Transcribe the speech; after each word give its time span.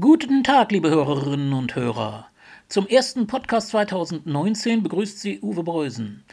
Guten 0.00 0.42
Tag, 0.42 0.72
liebe 0.72 0.90
Hörerinnen 0.90 1.52
und 1.52 1.76
Hörer. 1.76 2.26
Zum 2.66 2.88
ersten 2.88 3.28
Podcast 3.28 3.68
2019 3.68 4.82
begrüßt 4.82 5.20
Sie 5.20 5.38
Uwe 5.40 5.62
Breusen. 5.62 6.24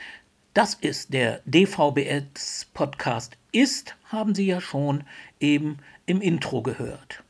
Das 0.55 0.73
ist 0.73 1.13
der 1.13 1.41
DVBS 1.45 2.71
Podcast 2.73 3.37
ist, 3.51 3.95
haben 4.05 4.33
Sie 4.33 4.47
ja 4.47 4.61
schon 4.61 5.03
eben 5.39 5.77
im 6.07 6.21
Intro 6.21 6.63
gehört. 6.63 7.21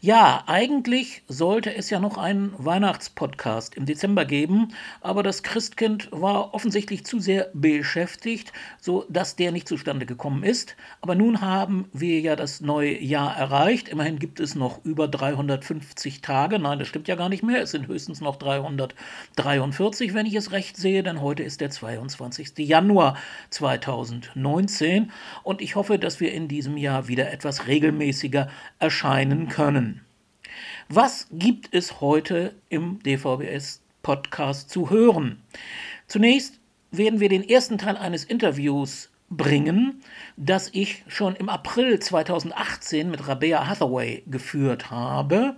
Ja, 0.00 0.44
eigentlich 0.46 1.22
sollte 1.26 1.74
es 1.74 1.90
ja 1.90 1.98
noch 1.98 2.18
einen 2.18 2.54
Weihnachtspodcast 2.56 3.74
im 3.74 3.84
Dezember 3.84 4.24
geben, 4.24 4.68
aber 5.00 5.24
das 5.24 5.42
Christkind 5.42 6.08
war 6.12 6.54
offensichtlich 6.54 7.04
zu 7.04 7.18
sehr 7.18 7.50
beschäftigt, 7.52 8.52
so 8.80 9.06
dass 9.08 9.34
der 9.34 9.50
nicht 9.50 9.66
zustande 9.66 10.06
gekommen 10.06 10.44
ist. 10.44 10.76
Aber 11.00 11.16
nun 11.16 11.40
haben 11.40 11.88
wir 11.92 12.20
ja 12.20 12.36
das 12.36 12.60
neue 12.60 12.96
Jahr 13.02 13.36
erreicht. 13.36 13.88
Immerhin 13.88 14.20
gibt 14.20 14.38
es 14.38 14.54
noch 14.54 14.84
über 14.84 15.08
350 15.08 16.22
Tage. 16.22 16.60
Nein, 16.60 16.78
das 16.78 16.86
stimmt 16.86 17.08
ja 17.08 17.16
gar 17.16 17.28
nicht 17.28 17.42
mehr. 17.42 17.62
Es 17.62 17.72
sind 17.72 17.88
höchstens 17.88 18.20
noch 18.20 18.36
343, 18.36 20.14
wenn 20.14 20.26
ich 20.26 20.36
es 20.36 20.52
recht 20.52 20.76
sehe, 20.76 21.02
denn 21.02 21.20
heute 21.20 21.42
ist 21.42 21.60
der 21.60 21.70
22. 21.70 22.52
Januar 22.58 23.16
2019 23.50 25.10
und 25.42 25.60
ich 25.60 25.74
hoffe, 25.74 25.98
dass 25.98 26.20
wir 26.20 26.32
in 26.32 26.46
diesem 26.46 26.76
Jahr 26.76 27.08
wieder 27.08 27.32
etwas 27.32 27.66
regelmäßiger 27.66 28.48
erscheinen 28.78 29.48
können 29.48 29.57
können. 29.58 30.02
Was 30.88 31.26
gibt 31.32 31.74
es 31.74 32.00
heute 32.00 32.54
im 32.68 33.02
DVBS-Podcast 33.02 34.70
zu 34.70 34.88
hören? 34.88 35.42
Zunächst 36.06 36.60
werden 36.92 37.18
wir 37.18 37.28
den 37.28 37.42
ersten 37.42 37.76
Teil 37.76 37.96
eines 37.96 38.22
Interviews 38.22 39.10
bringen, 39.30 40.00
das 40.36 40.70
ich 40.72 41.02
schon 41.08 41.34
im 41.34 41.48
April 41.48 41.98
2018 41.98 43.10
mit 43.10 43.26
Rabea 43.26 43.66
Hathaway 43.66 44.22
geführt 44.28 44.92
habe. 44.92 45.56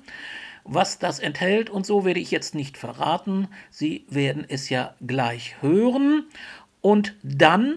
Was 0.65 0.99
das 0.99 1.19
enthält 1.19 1.69
und 1.69 1.85
so 1.85 2.07
werde 2.07 2.21
ich 2.21 2.31
jetzt 2.31 2.55
nicht 2.55 2.79
verraten. 2.79 3.49
Sie 3.71 4.07
werden 4.09 4.47
es 4.49 4.71
ja 4.71 4.95
gleich 5.07 5.61
hören. 5.61 6.25
Und 6.81 7.17
dann 7.23 7.77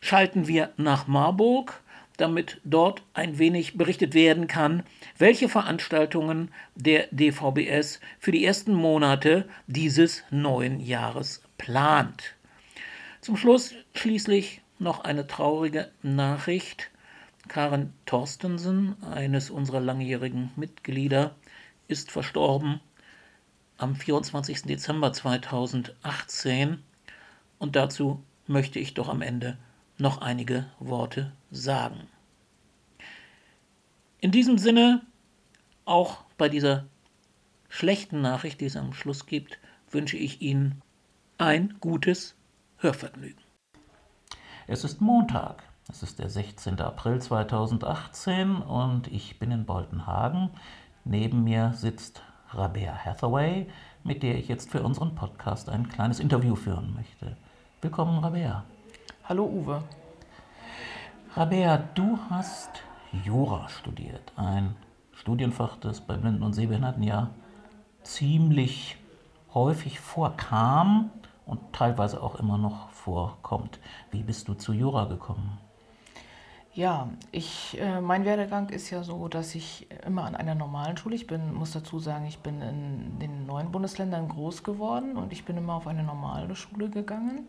schalten 0.00 0.46
wir 0.46 0.74
nach 0.76 1.06
Marburg 1.06 1.82
damit 2.16 2.60
dort 2.64 3.02
ein 3.14 3.38
wenig 3.38 3.76
berichtet 3.76 4.14
werden 4.14 4.46
kann, 4.46 4.82
welche 5.18 5.48
Veranstaltungen 5.48 6.50
der 6.74 7.08
DVBS 7.10 8.00
für 8.18 8.32
die 8.32 8.44
ersten 8.44 8.74
Monate 8.74 9.48
dieses 9.66 10.22
neuen 10.30 10.80
Jahres 10.80 11.42
plant. 11.58 12.34
Zum 13.20 13.36
Schluss 13.36 13.74
schließlich 13.94 14.62
noch 14.78 15.00
eine 15.00 15.26
traurige 15.26 15.90
Nachricht. 16.02 16.90
Karen 17.48 17.92
Torstensen, 18.06 19.02
eines 19.04 19.50
unserer 19.50 19.80
langjährigen 19.80 20.50
Mitglieder, 20.56 21.34
ist 21.88 22.10
verstorben 22.10 22.80
am 23.78 23.94
24. 23.94 24.62
Dezember 24.62 25.12
2018 25.12 26.82
und 27.58 27.76
dazu 27.76 28.22
möchte 28.46 28.78
ich 28.78 28.94
doch 28.94 29.08
am 29.08 29.22
Ende 29.22 29.58
noch 29.98 30.18
einige 30.18 30.66
Worte 30.78 31.32
sagen. 31.50 32.08
In 34.20 34.30
diesem 34.30 34.58
Sinne, 34.58 35.02
auch 35.84 36.24
bei 36.36 36.48
dieser 36.48 36.86
schlechten 37.68 38.20
Nachricht, 38.20 38.60
die 38.60 38.66
es 38.66 38.76
am 38.76 38.92
Schluss 38.92 39.26
gibt, 39.26 39.58
wünsche 39.90 40.16
ich 40.16 40.42
Ihnen 40.42 40.82
ein 41.38 41.76
gutes 41.80 42.34
Hörvergnügen. 42.78 43.42
Es 44.66 44.84
ist 44.84 45.00
Montag, 45.00 45.62
es 45.88 46.02
ist 46.02 46.18
der 46.18 46.28
16. 46.28 46.80
April 46.80 47.20
2018 47.20 48.56
und 48.56 49.06
ich 49.08 49.38
bin 49.38 49.50
in 49.52 49.64
Boltenhagen. 49.64 50.50
Neben 51.04 51.44
mir 51.44 51.72
sitzt 51.74 52.22
Rabea 52.50 52.96
Hathaway, 53.04 53.68
mit 54.02 54.22
der 54.22 54.36
ich 54.36 54.48
jetzt 54.48 54.70
für 54.70 54.82
unseren 54.82 55.14
Podcast 55.14 55.68
ein 55.68 55.88
kleines 55.88 56.18
Interview 56.18 56.56
führen 56.56 56.94
möchte. 56.94 57.36
Willkommen, 57.80 58.18
Rabea. 58.18 58.64
Hallo 59.28 59.44
Uwe. 59.44 59.82
Rabea, 61.34 61.78
du 61.96 62.16
hast 62.30 62.70
Jura 63.24 63.68
studiert, 63.68 64.32
ein 64.36 64.76
Studienfach, 65.14 65.76
das 65.78 66.00
bei 66.00 66.16
Blinden 66.16 66.44
und 66.44 66.52
Sehbehinderten 66.52 67.02
ja 67.02 67.30
ziemlich 68.04 68.96
häufig 69.52 69.98
vorkam 69.98 71.10
und 71.44 71.58
teilweise 71.72 72.22
auch 72.22 72.36
immer 72.36 72.56
noch 72.56 72.90
vorkommt. 72.90 73.80
Wie 74.12 74.22
bist 74.22 74.46
du 74.46 74.54
zu 74.54 74.72
Jura 74.72 75.06
gekommen? 75.06 75.58
Ja, 76.72 77.08
ich, 77.32 77.76
äh, 77.80 78.00
mein 78.00 78.24
Werdegang 78.26 78.68
ist 78.68 78.90
ja 78.90 79.02
so, 79.02 79.26
dass 79.26 79.56
ich 79.56 79.88
immer 80.06 80.22
an 80.22 80.36
einer 80.36 80.54
normalen 80.54 80.96
Schule, 80.98 81.16
ich 81.16 81.26
bin, 81.26 81.52
muss 81.52 81.72
dazu 81.72 81.98
sagen, 81.98 82.26
ich 82.26 82.38
bin 82.38 82.62
in 82.62 83.18
den 83.18 83.44
neuen 83.44 83.72
Bundesländern 83.72 84.28
groß 84.28 84.62
geworden 84.62 85.16
und 85.16 85.32
ich 85.32 85.44
bin 85.44 85.56
immer 85.56 85.74
auf 85.74 85.88
eine 85.88 86.04
normale 86.04 86.54
Schule 86.54 86.90
gegangen. 86.90 87.48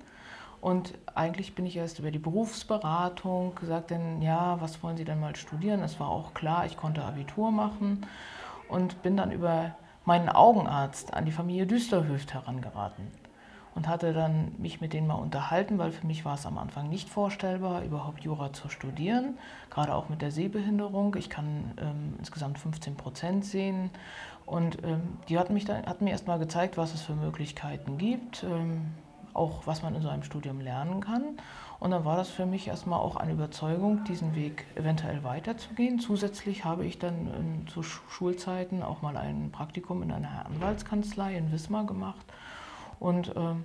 Und 0.59 0.93
eigentlich 1.13 1.55
bin 1.55 1.65
ich 1.65 1.77
erst 1.77 1.99
über 1.99 2.11
die 2.11 2.19
Berufsberatung 2.19 3.55
gesagt, 3.55 3.91
denn 3.91 4.21
ja, 4.21 4.59
was 4.59 4.81
wollen 4.81 4.97
Sie 4.97 5.05
denn 5.05 5.19
mal 5.19 5.35
studieren? 5.35 5.83
Es 5.83 5.99
war 5.99 6.09
auch 6.09 6.33
klar, 6.33 6.65
ich 6.65 6.77
konnte 6.77 7.03
Abitur 7.03 7.51
machen 7.51 8.05
und 8.67 9.01
bin 9.03 9.15
dann 9.17 9.31
über 9.31 9.75
meinen 10.03 10.29
Augenarzt 10.29 11.13
an 11.13 11.25
die 11.25 11.31
Familie 11.31 11.67
Düsterhöft 11.67 12.33
herangeraten 12.33 13.11
und 13.75 13.87
hatte 13.87 14.11
dann 14.11 14.53
mich 14.57 14.81
mit 14.81 14.93
denen 14.93 15.05
mal 15.05 15.15
unterhalten, 15.15 15.77
weil 15.77 15.91
für 15.91 16.07
mich 16.07 16.25
war 16.25 16.33
es 16.33 16.47
am 16.47 16.57
Anfang 16.57 16.89
nicht 16.89 17.09
vorstellbar, 17.09 17.83
überhaupt 17.83 18.23
Jura 18.23 18.51
zu 18.51 18.69
studieren, 18.69 19.37
gerade 19.69 19.93
auch 19.93 20.09
mit 20.09 20.23
der 20.23 20.31
Sehbehinderung. 20.31 21.15
Ich 21.15 21.29
kann 21.29 21.73
ähm, 21.79 22.15
insgesamt 22.17 22.57
15 22.57 22.95
Prozent 22.95 23.45
sehen 23.45 23.91
und 24.47 24.83
ähm, 24.83 25.19
die 25.29 25.37
hatten, 25.37 25.53
mich 25.53 25.65
dann, 25.65 25.85
hatten 25.85 26.05
mir 26.05 26.11
erst 26.11 26.25
mal 26.25 26.39
gezeigt, 26.39 26.75
was 26.77 26.95
es 26.95 27.03
für 27.03 27.13
Möglichkeiten 27.13 27.99
gibt. 27.99 28.43
Ähm, 28.43 28.93
auch 29.37 29.65
was 29.65 29.83
man 29.83 29.95
in 29.95 30.01
so 30.01 30.09
einem 30.09 30.23
Studium 30.23 30.59
lernen 30.59 31.01
kann. 31.01 31.37
Und 31.79 31.91
dann 31.91 32.05
war 32.05 32.17
das 32.17 32.29
für 32.29 32.45
mich 32.45 32.67
erstmal 32.67 32.99
auch 32.99 33.15
eine 33.15 33.33
Überzeugung, 33.33 34.03
diesen 34.05 34.35
Weg 34.35 34.65
eventuell 34.75 35.23
weiterzugehen. 35.23 35.99
Zusätzlich 35.99 36.65
habe 36.65 36.85
ich 36.85 36.97
dann 36.97 37.27
in, 37.33 37.67
zu 37.67 37.83
Schulzeiten 37.83 38.81
auch 38.81 39.01
mal 39.01 39.15
ein 39.15 39.51
Praktikum 39.51 40.01
in 40.01 40.11
einer 40.11 40.45
Anwaltskanzlei 40.45 41.37
in 41.37 41.51
Wismar 41.51 41.85
gemacht. 41.85 42.25
Und 42.99 43.35
äh, 43.35 43.55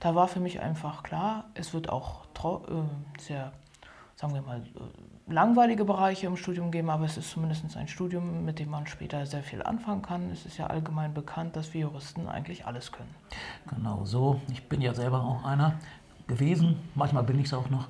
da 0.00 0.14
war 0.14 0.28
für 0.28 0.40
mich 0.40 0.60
einfach 0.60 1.02
klar, 1.02 1.44
es 1.54 1.72
wird 1.72 1.88
auch 1.88 2.24
äh, 2.44 3.20
sehr, 3.20 3.52
sagen 4.16 4.34
wir 4.34 4.42
mal, 4.42 4.58
äh, 4.60 5.11
langweilige 5.26 5.84
Bereiche 5.84 6.26
im 6.26 6.36
Studium 6.36 6.70
geben, 6.70 6.90
aber 6.90 7.04
es 7.04 7.16
ist 7.16 7.30
zumindest 7.30 7.76
ein 7.76 7.88
Studium, 7.88 8.44
mit 8.44 8.58
dem 8.58 8.70
man 8.70 8.86
später 8.86 9.24
sehr 9.26 9.42
viel 9.42 9.62
anfangen 9.62 10.02
kann. 10.02 10.30
Es 10.30 10.46
ist 10.46 10.58
ja 10.58 10.66
allgemein 10.66 11.14
bekannt, 11.14 11.56
dass 11.56 11.72
wir 11.74 11.82
Juristen 11.82 12.28
eigentlich 12.28 12.66
alles 12.66 12.92
können. 12.92 13.14
Genau 13.68 14.04
so. 14.04 14.40
Ich 14.50 14.68
bin 14.68 14.80
ja 14.80 14.94
selber 14.94 15.22
auch 15.22 15.44
einer 15.44 15.74
gewesen. 16.26 16.76
Manchmal 16.94 17.24
bin 17.24 17.38
ich 17.38 17.46
es 17.46 17.54
auch 17.54 17.68
noch. 17.70 17.88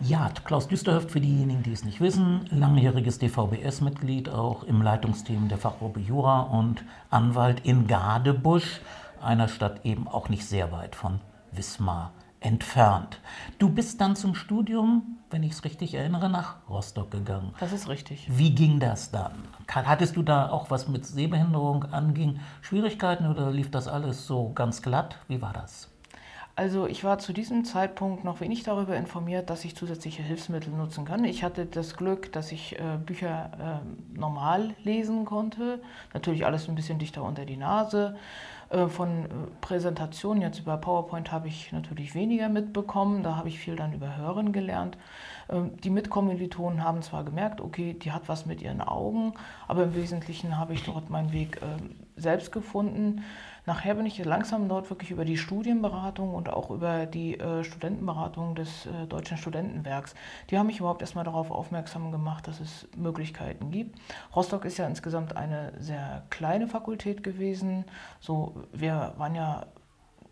Ja, 0.00 0.30
Klaus 0.44 0.68
Düsterhöft, 0.68 1.10
für 1.10 1.20
diejenigen, 1.20 1.62
die 1.62 1.72
es 1.72 1.84
nicht 1.84 2.00
wissen, 2.00 2.46
langjähriges 2.50 3.18
DVBS-Mitglied, 3.18 4.28
auch 4.28 4.64
im 4.64 4.82
Leitungsteam 4.82 5.48
der 5.48 5.58
Fachgruppe 5.58 6.00
Jura 6.00 6.42
und 6.42 6.84
Anwalt 7.10 7.60
in 7.64 7.86
Gadebusch, 7.86 8.80
einer 9.20 9.48
Stadt 9.48 9.84
eben 9.84 10.08
auch 10.08 10.28
nicht 10.28 10.46
sehr 10.46 10.72
weit 10.72 10.94
von 10.94 11.20
Wismar 11.52 12.12
entfernt. 12.40 13.20
Du 13.58 13.68
bist 13.68 14.00
dann 14.00 14.16
zum 14.16 14.34
Studium, 14.34 15.18
wenn 15.30 15.42
ich 15.42 15.52
es 15.52 15.64
richtig 15.64 15.94
erinnere, 15.94 16.28
nach 16.28 16.56
Rostock 16.68 17.10
gegangen. 17.10 17.54
Das 17.60 17.72
ist 17.72 17.88
richtig. 17.88 18.26
Wie 18.30 18.54
ging 18.54 18.80
das 18.80 19.10
dann? 19.10 19.32
Hattest 19.68 20.16
du 20.16 20.22
da 20.22 20.48
auch 20.50 20.70
was 20.70 20.88
mit 20.88 21.06
Sehbehinderung 21.06 21.84
anging, 21.84 22.40
Schwierigkeiten 22.62 23.26
oder 23.26 23.50
lief 23.50 23.70
das 23.70 23.86
alles 23.86 24.26
so 24.26 24.52
ganz 24.52 24.82
glatt? 24.82 25.18
Wie 25.28 25.40
war 25.40 25.52
das? 25.52 25.88
Also 26.56 26.86
ich 26.86 27.04
war 27.04 27.18
zu 27.18 27.32
diesem 27.32 27.64
Zeitpunkt 27.64 28.24
noch 28.24 28.40
wenig 28.40 28.64
darüber 28.64 28.96
informiert, 28.96 29.48
dass 29.48 29.64
ich 29.64 29.76
zusätzliche 29.76 30.22
Hilfsmittel 30.22 30.72
nutzen 30.72 31.06
kann. 31.06 31.24
Ich 31.24 31.42
hatte 31.42 31.64
das 31.64 31.96
Glück, 31.96 32.32
dass 32.32 32.52
ich 32.52 32.78
äh, 32.78 32.98
Bücher 32.98 33.80
äh, 33.82 34.18
normal 34.18 34.74
lesen 34.82 35.24
konnte. 35.24 35.80
Natürlich 36.12 36.44
alles 36.44 36.68
ein 36.68 36.74
bisschen 36.74 36.98
dichter 36.98 37.22
unter 37.22 37.46
die 37.46 37.56
Nase. 37.56 38.16
Äh, 38.70 38.86
von 38.86 39.24
äh, 39.24 39.28
Präsentationen 39.60 40.42
jetzt 40.42 40.60
über 40.60 40.76
PowerPoint 40.76 41.32
habe 41.32 41.48
ich 41.48 41.72
natürlich 41.72 42.14
weniger 42.14 42.48
mitbekommen. 42.48 43.22
Da 43.22 43.36
habe 43.36 43.48
ich 43.48 43.58
viel 43.58 43.76
dann 43.76 43.92
über 43.92 44.16
Hören 44.16 44.52
gelernt. 44.52 44.96
Ähm, 45.48 45.76
die 45.82 45.90
Mitkommilitonen 45.90 46.84
haben 46.84 47.02
zwar 47.02 47.24
gemerkt, 47.24 47.60
okay, 47.60 47.94
die 47.94 48.12
hat 48.12 48.28
was 48.28 48.46
mit 48.46 48.62
ihren 48.62 48.80
Augen, 48.80 49.34
aber 49.66 49.84
im 49.84 49.94
Wesentlichen 49.94 50.56
habe 50.56 50.74
ich 50.74 50.84
dort 50.84 51.10
meinen 51.10 51.32
Weg 51.32 51.60
ähm, 51.62 51.96
selbst 52.16 52.52
gefunden. 52.52 53.24
Nachher 53.66 53.94
bin 53.94 54.06
ich 54.06 54.24
langsam 54.24 54.68
dort 54.68 54.90
wirklich 54.90 55.10
über 55.10 55.24
die 55.24 55.36
Studienberatung 55.36 56.34
und 56.34 56.48
auch 56.48 56.70
über 56.70 57.06
die 57.06 57.38
äh, 57.38 57.64
Studentenberatung 57.64 58.54
des 58.54 58.86
äh, 58.86 59.06
Deutschen 59.06 59.36
Studentenwerks. 59.36 60.14
Die 60.50 60.58
haben 60.58 60.66
mich 60.66 60.78
überhaupt 60.80 61.02
erstmal 61.02 61.24
darauf 61.24 61.50
aufmerksam 61.50 62.10
gemacht, 62.12 62.48
dass 62.48 62.60
es 62.60 62.88
Möglichkeiten 62.96 63.70
gibt. 63.70 63.98
Rostock 64.34 64.64
ist 64.64 64.78
ja 64.78 64.86
insgesamt 64.86 65.36
eine 65.36 65.72
sehr 65.78 66.24
kleine 66.30 66.68
Fakultät 66.68 67.22
gewesen. 67.22 67.84
So, 68.20 68.54
wir 68.72 69.14
waren 69.16 69.34
ja 69.34 69.66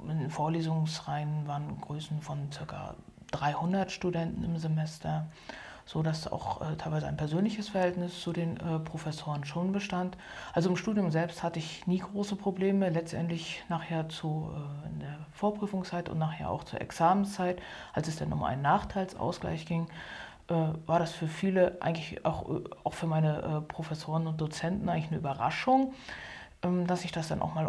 in 0.08 0.30
Vorlesungsreihen 0.30 1.46
waren 1.46 1.80
Größen 1.80 2.20
von 2.22 2.48
ca. 2.50 2.94
300 3.32 3.90
Studenten 3.90 4.44
im 4.44 4.56
Semester. 4.56 5.26
So 5.88 6.02
dass 6.02 6.30
auch 6.30 6.60
äh, 6.60 6.76
teilweise 6.76 7.06
ein 7.06 7.16
persönliches 7.16 7.70
Verhältnis 7.70 8.20
zu 8.20 8.34
den 8.34 8.58
äh, 8.58 8.78
Professoren 8.78 9.46
schon 9.46 9.72
bestand. 9.72 10.18
Also 10.52 10.68
im 10.68 10.76
Studium 10.76 11.10
selbst 11.10 11.42
hatte 11.42 11.58
ich 11.58 11.86
nie 11.86 12.00
große 12.00 12.36
Probleme. 12.36 12.90
Letztendlich 12.90 13.64
nachher 13.70 14.10
zu 14.10 14.50
äh, 14.52 14.88
in 14.90 15.00
der 15.00 15.16
Vorprüfungszeit 15.32 16.10
und 16.10 16.18
nachher 16.18 16.50
auch 16.50 16.64
zur 16.64 16.82
Examenszeit, 16.82 17.62
als 17.94 18.06
es 18.06 18.16
dann 18.16 18.30
um 18.34 18.44
einen 18.44 18.60
Nachteilsausgleich 18.60 19.64
ging, 19.64 19.86
äh, 20.48 20.54
war 20.84 20.98
das 20.98 21.12
für 21.12 21.26
viele 21.26 21.80
eigentlich 21.80 22.22
auch, 22.26 22.50
äh, 22.50 22.64
auch 22.84 22.92
für 22.92 23.06
meine 23.06 23.38
äh, 23.38 23.60
Professoren 23.62 24.26
und 24.26 24.38
Dozenten 24.38 24.90
eigentlich 24.90 25.08
eine 25.08 25.16
Überraschung, 25.16 25.94
ähm, 26.62 26.86
dass 26.86 27.06
ich 27.06 27.12
das 27.12 27.28
dann 27.28 27.40
auch 27.40 27.54
mal 27.54 27.66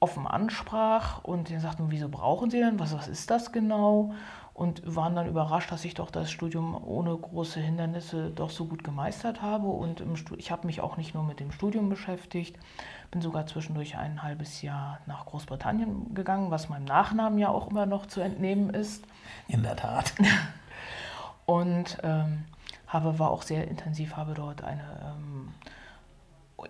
offen 0.00 0.26
ansprach 0.26 1.22
und 1.22 1.50
die 1.50 1.58
sagten, 1.58 1.90
wieso 1.90 2.08
brauchen 2.08 2.48
Sie 2.48 2.60
denn? 2.60 2.78
Was, 2.78 2.94
was 2.94 3.08
ist 3.08 3.30
das 3.30 3.52
genau? 3.52 4.14
Und 4.58 4.82
waren 4.84 5.14
dann 5.14 5.28
überrascht, 5.28 5.70
dass 5.70 5.84
ich 5.84 5.94
doch 5.94 6.10
das 6.10 6.32
Studium 6.32 6.76
ohne 6.84 7.16
große 7.16 7.60
Hindernisse 7.60 8.30
doch 8.30 8.50
so 8.50 8.64
gut 8.64 8.82
gemeistert 8.82 9.40
habe. 9.40 9.68
Und 9.68 10.02
ich 10.36 10.50
habe 10.50 10.66
mich 10.66 10.80
auch 10.80 10.96
nicht 10.96 11.14
nur 11.14 11.22
mit 11.22 11.38
dem 11.38 11.52
Studium 11.52 11.88
beschäftigt, 11.88 12.58
bin 13.12 13.22
sogar 13.22 13.46
zwischendurch 13.46 13.96
ein 13.96 14.20
halbes 14.20 14.60
Jahr 14.60 14.98
nach 15.06 15.26
Großbritannien 15.26 16.12
gegangen, 16.12 16.50
was 16.50 16.68
meinem 16.68 16.86
Nachnamen 16.86 17.38
ja 17.38 17.50
auch 17.50 17.70
immer 17.70 17.86
noch 17.86 18.06
zu 18.06 18.20
entnehmen 18.20 18.70
ist. 18.70 19.04
In 19.46 19.62
der 19.62 19.76
Tat. 19.76 20.12
und 21.46 21.98
ähm, 22.02 22.44
habe, 22.88 23.20
war 23.20 23.30
auch 23.30 23.42
sehr 23.42 23.68
intensiv, 23.68 24.16
habe 24.16 24.34
dort 24.34 24.64
eine 24.64 24.82
ähm, 25.04 25.54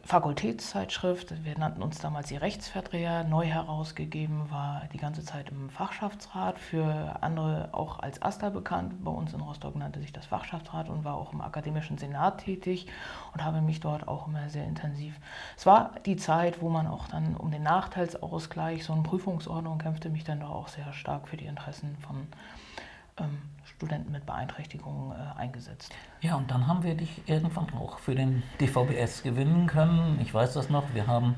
Fakultätszeitschrift, 0.05 1.45
wir 1.45 1.59
nannten 1.59 1.83
uns 1.83 1.99
damals 1.99 2.29
die 2.29 2.37
Rechtsverdreher, 2.37 3.25
neu 3.25 3.47
herausgegeben, 3.47 4.51
war 4.51 4.83
die 4.93 4.99
ganze 4.99 5.25
Zeit 5.25 5.49
im 5.49 5.71
Fachschaftsrat, 5.71 6.59
für 6.59 7.17
andere 7.23 7.71
auch 7.73 7.99
als 8.01 8.21
AStA 8.21 8.51
bekannt. 8.51 9.03
Bei 9.03 9.11
uns 9.11 9.33
in 9.33 9.41
Rostock 9.41 9.77
nannte 9.77 10.01
sich 10.01 10.13
das 10.13 10.27
Fachschaftsrat 10.27 10.91
und 10.91 11.05
war 11.05 11.15
auch 11.15 11.33
im 11.33 11.41
akademischen 11.41 11.97
Senat 11.97 12.45
tätig 12.45 12.87
und 13.33 13.43
habe 13.43 13.63
mich 13.63 13.81
dort 13.81 14.07
auch 14.09 14.27
immer 14.27 14.51
sehr 14.51 14.65
intensiv. 14.65 15.19
Es 15.57 15.65
war 15.65 15.93
die 16.05 16.17
Zeit, 16.17 16.61
wo 16.61 16.69
man 16.69 16.87
auch 16.87 17.09
dann 17.09 17.35
um 17.35 17.51
den 17.51 17.63
Nachteilsausgleich, 17.63 18.85
so 18.85 18.93
eine 18.93 19.03
Prüfungsordnung 19.03 19.79
kämpfte, 19.79 20.11
mich 20.11 20.25
dann 20.25 20.43
auch 20.43 20.69
sehr 20.69 20.93
stark 20.93 21.29
für 21.29 21.39
die 21.39 21.47
Interessen 21.47 21.97
von 22.01 22.27
ähm, 23.17 23.39
Studenten 23.79 24.11
mit 24.11 24.27
Beeinträchtigungen 24.27 25.13
äh, 25.13 25.39
eingesetzt. 25.39 25.95
Ja, 26.21 26.35
und 26.35 26.51
dann 26.51 26.67
haben 26.67 26.83
wir 26.83 26.97
dich 26.97 27.23
irgendwann 27.29 27.73
auch 27.75 28.01
für 28.01 28.17
den 28.17 28.43
DVBS 28.61 29.23
gewinnen 29.23 29.69
können. 29.69 30.19
Ich 30.21 30.35
weiß 30.35 30.55
das 30.55 30.69
noch, 30.69 30.95
wir 30.95 31.07
haben 31.07 31.37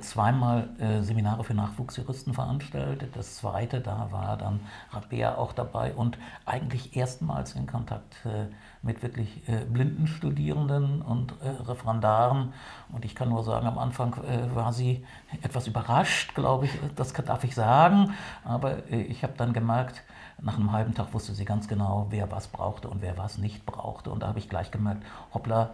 zweimal 0.00 0.68
äh, 0.78 1.02
Seminare 1.02 1.44
für 1.44 1.54
Nachwuchsjuristen 1.54 2.34
veranstaltet. 2.34 3.16
Das 3.16 3.36
zweite, 3.36 3.80
da 3.80 4.08
war 4.10 4.36
dann 4.36 4.60
Rabea 4.90 5.36
auch 5.36 5.52
dabei 5.52 5.94
und 5.94 6.18
eigentlich 6.46 6.96
erstmals 6.96 7.54
in 7.54 7.66
Kontakt 7.66 8.14
äh, 8.24 8.46
mit 8.82 9.02
wirklich 9.02 9.48
äh, 9.48 9.64
blinden 9.64 10.06
Studierenden 10.06 11.02
und 11.02 11.34
äh, 11.42 11.48
Referendaren. 11.48 12.52
Und 12.92 13.04
ich 13.04 13.14
kann 13.14 13.28
nur 13.28 13.42
sagen, 13.42 13.66
am 13.66 13.78
Anfang 13.78 14.16
war 14.54 14.72
sie 14.72 15.04
etwas 15.42 15.66
überrascht, 15.66 16.34
glaube 16.34 16.66
ich, 16.66 16.72
das 16.96 17.12
darf 17.12 17.44
ich 17.44 17.54
sagen. 17.54 18.14
Aber 18.44 18.90
ich 18.90 19.22
habe 19.22 19.34
dann 19.36 19.52
gemerkt, 19.52 20.02
nach 20.40 20.56
einem 20.56 20.72
halben 20.72 20.94
Tag 20.94 21.14
wusste 21.14 21.34
sie 21.34 21.44
ganz 21.44 21.68
genau, 21.68 22.08
wer 22.10 22.30
was 22.32 22.48
brauchte 22.48 22.88
und 22.88 23.00
wer 23.00 23.16
was 23.16 23.38
nicht 23.38 23.64
brauchte. 23.64 24.10
Und 24.10 24.22
da 24.22 24.28
habe 24.28 24.40
ich 24.40 24.48
gleich 24.48 24.70
gemerkt, 24.70 25.04
hoppla, 25.32 25.70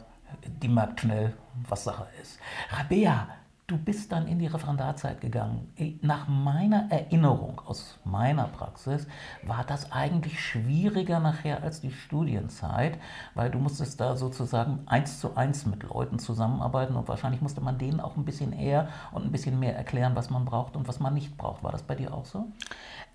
die 0.63 0.69
merkt 0.69 1.01
schnell, 1.01 1.35
was 1.69 1.85
Sache 1.85 2.07
ist. 2.21 2.39
Rabea, 2.71 3.29
du 3.67 3.77
bist 3.77 4.13
dann 4.13 4.29
in 4.29 4.39
die 4.39 4.47
Referendarzeit 4.47 5.21
gegangen. 5.21 5.73
Nach 6.01 6.29
meiner 6.29 6.87
Erinnerung 6.91 7.61
aus 7.67 7.99
meiner 8.05 8.45
Praxis 8.45 9.09
war 9.43 9.65
das 9.65 9.91
eigentlich 9.91 10.41
schwieriger 10.41 11.19
nachher 11.19 11.65
als 11.65 11.81
die 11.81 11.91
Studienzeit, 11.91 12.99
weil 13.35 13.51
du 13.51 13.59
musstest 13.59 14.01
da 14.01 14.17
sozusagen 14.17 14.81
eins 14.87 15.21
zu 15.21 15.37
eins 15.37 15.67
mit 15.67 15.83
Leuten 15.83 16.21
zusammenarbeiten 16.21 16.95
und 16.95 17.09
wahrscheinlich 17.09 17.43
musste 17.43 17.61
man 17.61 17.77
denen 17.77 17.99
auch 17.99 18.17
ein 18.17 18.25
bisschen 18.25 18.53
eher 18.53 18.89
und 19.11 19.25
ein 19.25 19.33
bisschen 19.33 19.59
mehr 19.59 19.77
erklären, 19.77 20.15
was 20.15 20.31
man 20.31 20.45
braucht 20.45 20.77
und 20.77 20.87
was 20.87 21.01
man 21.01 21.15
nicht 21.15 21.37
braucht. 21.37 21.65
War 21.65 21.73
das 21.73 21.83
bei 21.83 21.97
dir 21.97 22.15
auch 22.15 22.25
so? 22.25 22.47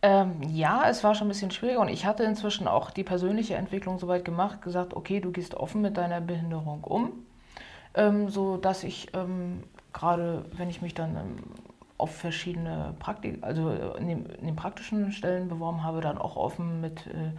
Ähm, 0.02 0.42
ja, 0.50 0.84
es 0.90 1.02
war 1.04 1.16
schon 1.16 1.28
ein 1.28 1.30
bisschen 1.30 1.52
schwieriger 1.52 1.80
und 1.80 1.90
ich 1.90 2.06
hatte 2.06 2.24
inzwischen 2.24 2.68
auch 2.68 2.92
die 2.92 3.04
persönliche 3.04 3.56
Entwicklung 3.56 4.00
soweit 4.00 4.26
gemacht, 4.26 4.62
gesagt, 4.62 4.96
okay, 4.96 5.22
du 5.22 5.32
gehst 5.32 5.54
offen 5.54 5.82
mit 5.82 5.96
deiner 5.96 6.20
Behinderung 6.20 6.84
um, 6.84 7.12
ähm, 7.94 8.28
so 8.28 8.58
dass 8.58 8.84
ich 8.84 9.14
ähm, 9.14 9.64
gerade, 9.94 10.46
wenn 10.54 10.70
ich 10.70 10.82
mich 10.82 10.94
dann 10.94 11.16
ähm, 11.16 11.36
auf 11.98 12.16
verschiedene 12.16 12.96
Praktik, 13.00 13.44
also 13.44 13.72
in, 13.72 14.08
dem, 14.08 14.26
in, 14.26 14.48
den 14.48 14.56
praktischen 14.56 15.12
Stellen 15.12 15.50
beworben 15.50 15.84
habe, 15.84 16.02
dann 16.02 16.18
auch 16.18 16.36
offen 16.36 16.82
mit 16.82 17.08
äh, 17.08 17.32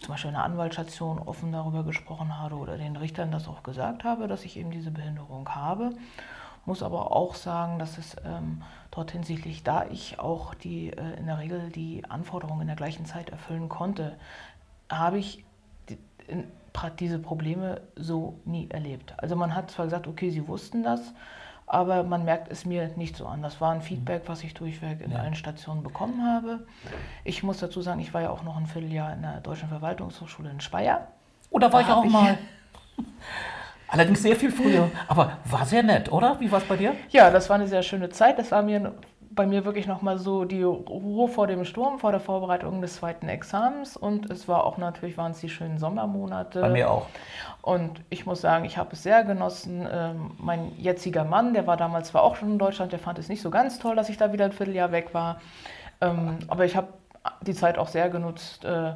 zum 0.00 0.10
Beispiel 0.10 0.28
in 0.28 0.34
der 0.34 0.44
Anwaltsstation 0.44 1.20
offen 1.20 1.52
darüber 1.52 1.84
gesprochen 1.84 2.38
habe 2.38 2.56
oder 2.56 2.76
den 2.76 2.96
Richtern 2.96 3.30
das 3.30 3.46
auch 3.46 3.62
gesagt 3.62 4.02
habe, 4.02 4.26
dass 4.26 4.44
ich 4.44 4.56
eben 4.56 4.70
diese 4.72 4.90
Behinderung 4.90 5.48
habe 5.48 5.92
muss 6.64 6.82
aber 6.82 7.14
auch 7.14 7.34
sagen, 7.34 7.78
dass 7.78 7.98
es 7.98 8.16
ähm, 8.24 8.62
dort 8.90 9.10
hinsichtlich, 9.10 9.62
da 9.62 9.86
ich 9.86 10.18
auch 10.18 10.54
die, 10.54 10.90
äh, 10.90 11.18
in 11.18 11.26
der 11.26 11.38
Regel 11.38 11.70
die 11.70 12.04
Anforderungen 12.08 12.62
in 12.62 12.66
der 12.68 12.76
gleichen 12.76 13.04
Zeit 13.04 13.30
erfüllen 13.30 13.68
konnte, 13.68 14.16
habe 14.88 15.18
ich 15.18 15.44
die, 15.88 15.98
in, 16.28 16.44
diese 16.98 17.18
Probleme 17.18 17.80
so 17.96 18.40
nie 18.44 18.68
erlebt. 18.70 19.14
Also 19.18 19.36
man 19.36 19.54
hat 19.54 19.70
zwar 19.70 19.86
gesagt, 19.86 20.06
okay, 20.06 20.30
sie 20.30 20.48
wussten 20.48 20.82
das, 20.82 21.12
aber 21.72 22.02
man 22.02 22.26
merkt 22.26 22.52
es 22.52 22.66
mir 22.66 22.90
nicht 22.96 23.16
so 23.16 23.26
an. 23.26 23.40
Das 23.40 23.60
war 23.62 23.72
ein 23.72 23.80
Feedback, 23.80 24.24
was 24.26 24.44
ich 24.44 24.52
durchweg 24.52 25.00
in 25.00 25.12
ja. 25.12 25.20
allen 25.20 25.34
Stationen 25.34 25.82
bekommen 25.82 26.22
habe. 26.22 26.66
Ich 27.24 27.42
muss 27.42 27.58
dazu 27.58 27.80
sagen, 27.80 27.98
ich 28.00 28.12
war 28.12 28.20
ja 28.20 28.28
auch 28.28 28.42
noch 28.42 28.58
ein 28.58 28.66
Vierteljahr 28.66 29.14
in 29.14 29.22
der 29.22 29.40
Deutschen 29.40 29.70
Verwaltungshochschule 29.70 30.50
in 30.50 30.60
Speyer. 30.60 31.08
Oh, 31.48 31.58
da 31.58 31.72
war 31.72 31.82
da 31.82 31.88
ich 31.88 31.92
auch 31.94 32.04
mal. 32.04 32.36
Allerdings 33.88 34.22
sehr 34.22 34.36
viel 34.36 34.50
früher, 34.50 34.90
aber 35.08 35.38
war 35.46 35.64
sehr 35.64 35.82
nett, 35.82 36.12
oder? 36.12 36.38
Wie 36.40 36.52
war 36.52 36.58
es 36.58 36.64
bei 36.64 36.76
dir? 36.76 36.94
Ja, 37.08 37.30
das 37.30 37.48
war 37.48 37.56
eine 37.56 37.68
sehr 37.68 37.82
schöne 37.82 38.10
Zeit. 38.10 38.38
Das 38.38 38.50
war 38.50 38.62
mir 38.62 38.92
bei 39.34 39.46
mir 39.46 39.64
wirklich 39.64 39.86
nochmal 39.86 40.18
so 40.18 40.44
die 40.44 40.62
Ruhe 40.62 41.28
vor 41.28 41.46
dem 41.46 41.64
Sturm, 41.64 41.98
vor 41.98 42.10
der 42.10 42.20
Vorbereitung 42.20 42.80
des 42.80 42.96
zweiten 42.96 43.28
Examens. 43.28 43.96
Und 43.96 44.30
es 44.30 44.48
war 44.48 44.64
auch 44.64 44.78
natürlich, 44.78 45.16
waren 45.16 45.32
es 45.32 45.40
die 45.40 45.48
schönen 45.48 45.78
Sommermonate. 45.78 46.60
Bei 46.60 46.68
mir 46.68 46.90
auch. 46.90 47.06
Und 47.62 48.02
ich 48.10 48.26
muss 48.26 48.40
sagen, 48.40 48.64
ich 48.64 48.76
habe 48.76 48.90
es 48.92 49.02
sehr 49.02 49.24
genossen. 49.24 49.88
Ähm, 49.90 50.32
mein 50.38 50.72
jetziger 50.78 51.24
Mann, 51.24 51.54
der 51.54 51.66
war 51.66 51.76
damals 51.76 52.08
zwar 52.08 52.22
auch 52.22 52.36
schon 52.36 52.52
in 52.52 52.58
Deutschland, 52.58 52.92
der 52.92 52.98
fand 52.98 53.18
es 53.18 53.28
nicht 53.28 53.42
so 53.42 53.50
ganz 53.50 53.78
toll, 53.78 53.96
dass 53.96 54.08
ich 54.08 54.16
da 54.16 54.32
wieder 54.32 54.44
ein 54.44 54.52
Vierteljahr 54.52 54.92
weg 54.92 55.14
war. 55.14 55.40
Ähm, 56.00 56.38
aber 56.48 56.64
ich 56.64 56.76
habe 56.76 56.88
die 57.42 57.54
Zeit 57.54 57.78
auch 57.78 57.88
sehr 57.88 58.10
genutzt, 58.10 58.64
äh, 58.64 58.92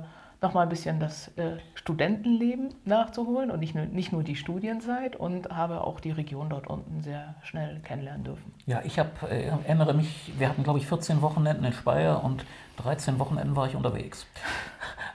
nochmal 0.46 0.62
ein 0.62 0.68
bisschen 0.68 1.00
das 1.00 1.28
äh, 1.36 1.56
Studentenleben 1.74 2.72
nachzuholen 2.84 3.50
und 3.50 3.58
nicht 3.58 3.74
nur, 3.74 3.86
nicht 3.86 4.12
nur 4.12 4.22
die 4.22 4.36
Studienzeit 4.36 5.16
und 5.16 5.50
habe 5.50 5.80
auch 5.80 5.98
die 5.98 6.12
Region 6.12 6.48
dort 6.48 6.68
unten 6.68 7.02
sehr 7.02 7.34
schnell 7.42 7.80
kennenlernen 7.80 8.22
dürfen. 8.22 8.54
Ja, 8.64 8.80
ich 8.84 9.00
hab, 9.00 9.24
äh, 9.24 9.48
erinnere 9.48 9.92
mich, 9.92 10.32
wir 10.38 10.48
hatten 10.48 10.62
glaube 10.62 10.78
ich 10.78 10.86
14 10.86 11.20
Wochenenden 11.20 11.64
in 11.64 11.72
Speyer 11.72 12.22
und 12.22 12.44
13 12.76 13.18
Wochenenden 13.18 13.56
war 13.56 13.66
ich 13.66 13.74
unterwegs. 13.74 14.26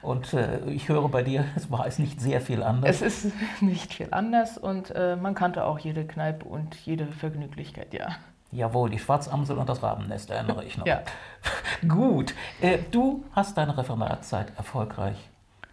Und 0.02 0.34
äh, 0.34 0.58
ich 0.68 0.88
höre 0.88 1.08
bei 1.08 1.22
dir, 1.22 1.44
es 1.54 1.70
war 1.70 1.86
es 1.86 2.00
nicht 2.00 2.20
sehr 2.20 2.40
viel 2.40 2.64
anders. 2.64 3.02
Es 3.02 3.24
ist 3.24 3.32
nicht 3.60 3.94
viel 3.94 4.08
anders 4.10 4.58
und 4.58 4.90
äh, 4.90 5.14
man 5.14 5.36
kannte 5.36 5.64
auch 5.64 5.78
jede 5.78 6.04
Kneipe 6.04 6.44
und 6.44 6.74
jede 6.84 7.06
Vergnüglichkeit, 7.06 7.94
ja. 7.94 8.08
Jawohl, 8.52 8.90
die 8.90 8.98
Schwarzamsel 8.98 9.56
und 9.56 9.68
das 9.68 9.82
Rabennest 9.82 10.30
erinnere 10.30 10.64
ich 10.64 10.76
noch. 10.76 10.86
ja. 10.86 11.02
Gut, 11.88 12.34
äh, 12.60 12.78
du 12.90 13.24
hast 13.32 13.56
deine 13.56 13.76
Referendarzeit 13.76 14.52
erfolgreich 14.56 15.16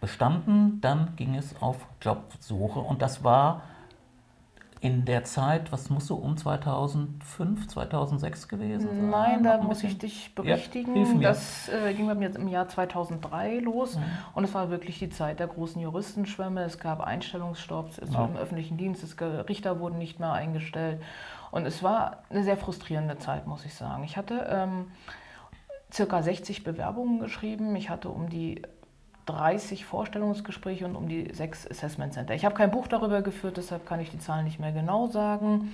bestanden, 0.00 0.80
dann 0.80 1.14
ging 1.16 1.34
es 1.34 1.60
auf 1.60 1.76
Jobsuche 2.00 2.80
und 2.80 3.02
das 3.02 3.22
war 3.22 3.62
in 4.80 5.04
der 5.04 5.24
Zeit, 5.24 5.72
was 5.72 5.90
muss 5.90 6.06
so 6.06 6.16
um 6.16 6.38
2005, 6.38 7.68
2006 7.68 8.48
gewesen 8.48 8.88
sein? 8.88 9.10
Nein, 9.10 9.42
da 9.42 9.58
muss 9.58 9.84
ich 9.84 9.98
dich 9.98 10.34
berichtigen. 10.34 11.20
Ja, 11.20 11.28
das 11.28 11.68
äh, 11.68 11.92
ging 11.92 12.06
bei 12.06 12.14
mir 12.14 12.34
im 12.34 12.48
Jahr 12.48 12.66
2003 12.66 13.58
los 13.58 13.96
mhm. 13.96 14.02
und 14.34 14.44
es 14.44 14.54
war 14.54 14.70
wirklich 14.70 14.98
die 14.98 15.10
Zeit 15.10 15.38
der 15.38 15.48
großen 15.48 15.82
Juristenschwämme. 15.82 16.62
Es 16.62 16.78
gab 16.78 17.00
Einstellungsstopps 17.00 18.00
ja. 18.10 18.24
im 18.24 18.38
öffentlichen 18.38 18.78
Dienst, 18.78 19.02
es, 19.02 19.20
Richter 19.20 19.80
wurden 19.80 19.98
nicht 19.98 20.18
mehr 20.18 20.32
eingestellt 20.32 21.02
und 21.50 21.66
es 21.66 21.82
war 21.82 22.24
eine 22.30 22.44
sehr 22.44 22.56
frustrierende 22.56 23.18
Zeit, 23.18 23.46
muss 23.46 23.64
ich 23.64 23.74
sagen. 23.74 24.04
Ich 24.04 24.16
hatte 24.16 24.46
ähm, 24.48 24.90
circa 25.92 26.22
60 26.22 26.64
Bewerbungen 26.64 27.20
geschrieben. 27.20 27.74
Ich 27.76 27.90
hatte 27.90 28.08
um 28.08 28.28
die 28.28 28.62
30 29.26 29.84
Vorstellungsgespräche 29.84 30.84
und 30.84 30.96
um 30.96 31.08
die 31.08 31.32
sechs 31.32 31.68
Assessment 31.68 32.12
Center. 32.12 32.34
Ich 32.34 32.44
habe 32.44 32.54
kein 32.54 32.70
Buch 32.70 32.88
darüber 32.88 33.22
geführt, 33.22 33.56
deshalb 33.56 33.86
kann 33.86 34.00
ich 34.00 34.10
die 34.10 34.18
Zahlen 34.18 34.44
nicht 34.44 34.58
mehr 34.58 34.72
genau 34.72 35.06
sagen. 35.06 35.72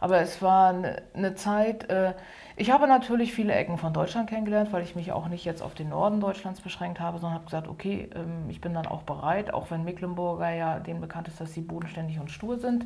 Aber 0.00 0.20
es 0.20 0.42
war 0.42 0.70
eine, 0.70 1.02
eine 1.14 1.34
Zeit, 1.34 1.88
äh, 1.88 2.12
ich 2.56 2.70
habe 2.70 2.86
natürlich 2.86 3.32
viele 3.32 3.54
Ecken 3.54 3.78
von 3.78 3.94
Deutschland 3.94 4.28
kennengelernt, 4.28 4.72
weil 4.72 4.82
ich 4.82 4.94
mich 4.94 5.12
auch 5.12 5.28
nicht 5.28 5.44
jetzt 5.44 5.62
auf 5.62 5.74
den 5.74 5.88
Norden 5.88 6.20
Deutschlands 6.20 6.60
beschränkt 6.60 7.00
habe, 7.00 7.18
sondern 7.18 7.34
habe 7.34 7.44
gesagt, 7.46 7.68
okay, 7.68 8.10
ähm, 8.14 8.48
ich 8.48 8.60
bin 8.60 8.74
dann 8.74 8.86
auch 8.86 9.02
bereit, 9.02 9.54
auch 9.54 9.70
wenn 9.70 9.84
Mecklenburger 9.84 10.50
ja 10.50 10.80
denen 10.80 11.00
bekannt 11.00 11.28
ist, 11.28 11.40
dass 11.40 11.54
sie 11.54 11.62
bodenständig 11.62 12.18
und 12.18 12.30
stur 12.30 12.58
sind. 12.58 12.84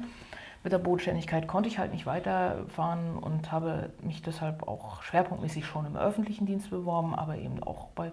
Mit 0.63 0.73
der 0.73 0.79
Bodenständigkeit 0.79 1.49
konnte 1.49 1.71
ich 1.71 1.79
halt 1.79 1.93
nicht 1.93 2.05
weiterfahren 2.05 3.17
und 3.17 3.51
habe 3.51 3.95
mich 4.03 4.21
deshalb 4.21 4.69
auch 4.69 5.03
schwerpunktmäßig 5.03 5.65
schon 5.65 5.87
im 5.87 5.97
öffentlichen 5.97 6.45
Dienst 6.45 6.69
beworben, 6.69 7.15
aber 7.15 7.37
eben 7.37 7.63
auch 7.63 7.89
bei 7.89 8.13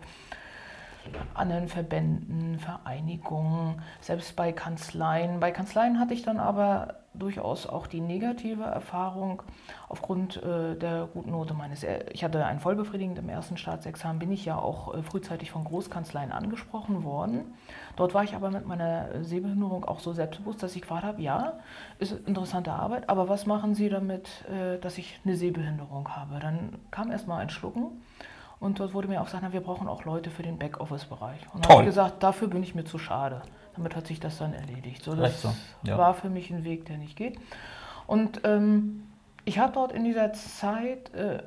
anderen 1.33 1.67
Verbänden, 1.67 2.59
Vereinigungen, 2.59 3.81
selbst 3.99 4.35
bei 4.35 4.51
Kanzleien. 4.51 5.39
Bei 5.39 5.51
Kanzleien 5.51 5.99
hatte 5.99 6.13
ich 6.13 6.23
dann 6.23 6.39
aber 6.39 6.95
durchaus 7.19 7.67
auch 7.67 7.87
die 7.87 8.01
negative 8.01 8.63
Erfahrung 8.63 9.41
aufgrund 9.89 10.37
äh, 10.37 10.75
der 10.75 11.07
guten 11.13 11.31
Note 11.31 11.53
meines. 11.53 11.85
Ich 12.11 12.23
hatte 12.23 12.45
ein 12.45 12.59
vollbefriedigend 12.59 13.17
im 13.19 13.29
ersten 13.29 13.57
Staatsexamen, 13.57 14.19
bin 14.19 14.31
ich 14.31 14.45
ja 14.45 14.57
auch 14.57 14.93
äh, 14.93 15.03
frühzeitig 15.03 15.51
von 15.51 15.63
Großkanzleien 15.63 16.31
angesprochen 16.31 17.03
worden. 17.03 17.53
Dort 17.95 18.13
war 18.13 18.23
ich 18.23 18.35
aber 18.35 18.51
mit 18.51 18.67
meiner 18.67 19.23
Sehbehinderung 19.23 19.85
auch 19.85 19.99
so 19.99 20.13
selbstbewusst, 20.13 20.61
dass 20.61 20.75
ich 20.75 20.81
gefragt 20.81 21.03
habe, 21.03 21.21
ja, 21.21 21.53
ist 21.99 22.11
interessante 22.27 22.71
Arbeit, 22.71 23.09
aber 23.09 23.29
was 23.29 23.45
machen 23.45 23.75
Sie 23.75 23.89
damit, 23.89 24.45
äh, 24.49 24.77
dass 24.79 24.97
ich 24.97 25.19
eine 25.25 25.35
Sehbehinderung 25.35 26.09
habe? 26.09 26.39
Dann 26.39 26.77
kam 26.91 27.11
erst 27.11 27.27
mal 27.27 27.37
ein 27.37 27.49
Schlucken. 27.49 28.01
Und 28.59 28.79
dort 28.79 28.93
wurde 28.93 29.07
mir 29.07 29.21
auch 29.21 29.25
gesagt, 29.25 29.43
na, 29.43 29.53
wir 29.53 29.61
brauchen 29.61 29.87
auch 29.87 30.03
Leute 30.05 30.31
für 30.31 30.41
den 30.41 30.57
Backoffice-Bereich. 30.57 31.41
Und 31.53 31.69
habe 31.69 31.81
ich 31.81 31.87
gesagt, 31.87 32.23
dafür 32.23 32.47
bin 32.47 32.63
ich 32.63 32.73
mir 32.73 32.85
zu 32.85 32.97
schade. 32.97 33.43
Damit 33.77 33.95
hat 33.95 34.07
sich 34.07 34.19
das 34.19 34.37
dann 34.37 34.53
erledigt. 34.53 35.03
So, 35.03 35.15
das 35.15 35.41
so. 35.41 35.53
Ja. 35.83 35.97
war 35.97 36.13
für 36.13 36.29
mich 36.29 36.51
ein 36.51 36.63
Weg, 36.63 36.85
der 36.85 36.97
nicht 36.97 37.15
geht. 37.15 37.39
Und 38.07 38.41
ähm, 38.43 39.03
ich 39.45 39.59
habe 39.59 39.71
dort 39.73 39.91
in 39.91 40.03
dieser 40.03 40.33
Zeit 40.33 41.13
äh, 41.13 41.43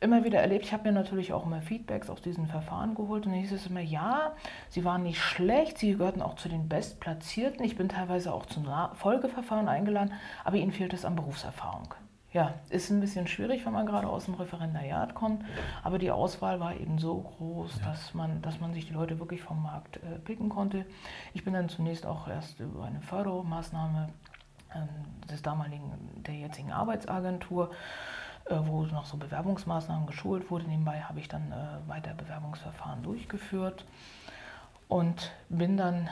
immer 0.00 0.24
wieder 0.24 0.40
erlebt, 0.40 0.64
ich 0.64 0.72
habe 0.72 0.84
mir 0.84 0.92
natürlich 0.92 1.32
auch 1.32 1.44
immer 1.44 1.60
Feedbacks 1.60 2.08
aus 2.08 2.22
diesen 2.22 2.46
Verfahren 2.46 2.94
geholt 2.94 3.26
und 3.26 3.32
dann 3.32 3.40
hieß 3.40 3.52
es 3.52 3.66
immer, 3.66 3.80
ja, 3.80 4.32
sie 4.70 4.84
waren 4.84 5.02
nicht 5.02 5.20
schlecht, 5.20 5.78
sie 5.78 5.92
gehörten 5.92 6.22
auch 6.22 6.36
zu 6.36 6.48
den 6.48 6.68
Bestplatzierten. 6.68 7.64
Ich 7.64 7.76
bin 7.76 7.88
teilweise 7.88 8.32
auch 8.32 8.46
zu 8.46 8.62
Folgeverfahren 8.94 9.68
eingeladen, 9.68 10.14
aber 10.44 10.56
ihnen 10.56 10.72
fehlt 10.72 10.94
es 10.94 11.04
an 11.04 11.16
Berufserfahrung. 11.16 11.94
Ja, 12.32 12.54
ist 12.68 12.90
ein 12.90 13.00
bisschen 13.00 13.26
schwierig, 13.26 13.66
wenn 13.66 13.72
man 13.72 13.86
gerade 13.86 14.06
aus 14.06 14.26
dem 14.26 14.34
Referendariat 14.34 15.14
kommt, 15.16 15.44
aber 15.82 15.98
die 15.98 16.12
Auswahl 16.12 16.60
war 16.60 16.76
eben 16.76 16.98
so 16.98 17.18
groß, 17.18 17.80
dass, 17.80 18.14
man, 18.14 18.40
dass 18.40 18.60
man 18.60 18.72
sich 18.72 18.86
die 18.86 18.92
Leute 18.92 19.18
wirklich 19.18 19.42
vom 19.42 19.60
Markt 19.64 19.96
äh, 19.96 20.18
picken 20.20 20.48
konnte. 20.48 20.86
Ich 21.34 21.44
bin 21.44 21.54
dann 21.54 21.68
zunächst 21.68 22.06
auch 22.06 22.28
erst 22.28 22.60
über 22.60 22.84
eine 22.84 23.00
Fördermaßnahme 23.00 24.10
äh, 24.72 25.28
des 25.28 25.42
damaligen, 25.42 25.90
der 26.24 26.34
jetzigen 26.34 26.70
Arbeitsagentur, 26.70 27.72
äh, 28.44 28.54
wo 28.62 28.84
noch 28.84 29.06
so 29.06 29.16
Bewerbungsmaßnahmen 29.16 30.06
geschult 30.06 30.52
wurde. 30.52 30.66
Nebenbei 30.66 31.00
habe 31.00 31.18
ich 31.18 31.26
dann 31.26 31.50
äh, 31.50 31.88
weiter 31.88 32.14
Bewerbungsverfahren 32.14 33.02
durchgeführt 33.02 33.84
und 34.90 35.30
bin 35.48 35.76
dann 35.76 36.08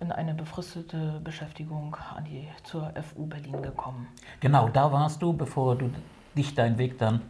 in 0.00 0.10
eine 0.10 0.34
befristete 0.34 1.20
Beschäftigung 1.22 1.96
an 2.16 2.24
die, 2.24 2.48
zur 2.64 2.92
FU 3.02 3.26
Berlin 3.26 3.62
gekommen. 3.62 4.08
Genau, 4.40 4.68
da 4.68 4.90
warst 4.90 5.22
du, 5.22 5.32
bevor 5.32 5.76
du 5.76 5.90
dich 6.36 6.54
dein 6.54 6.78
Weg 6.78 6.98
dann 6.98 7.20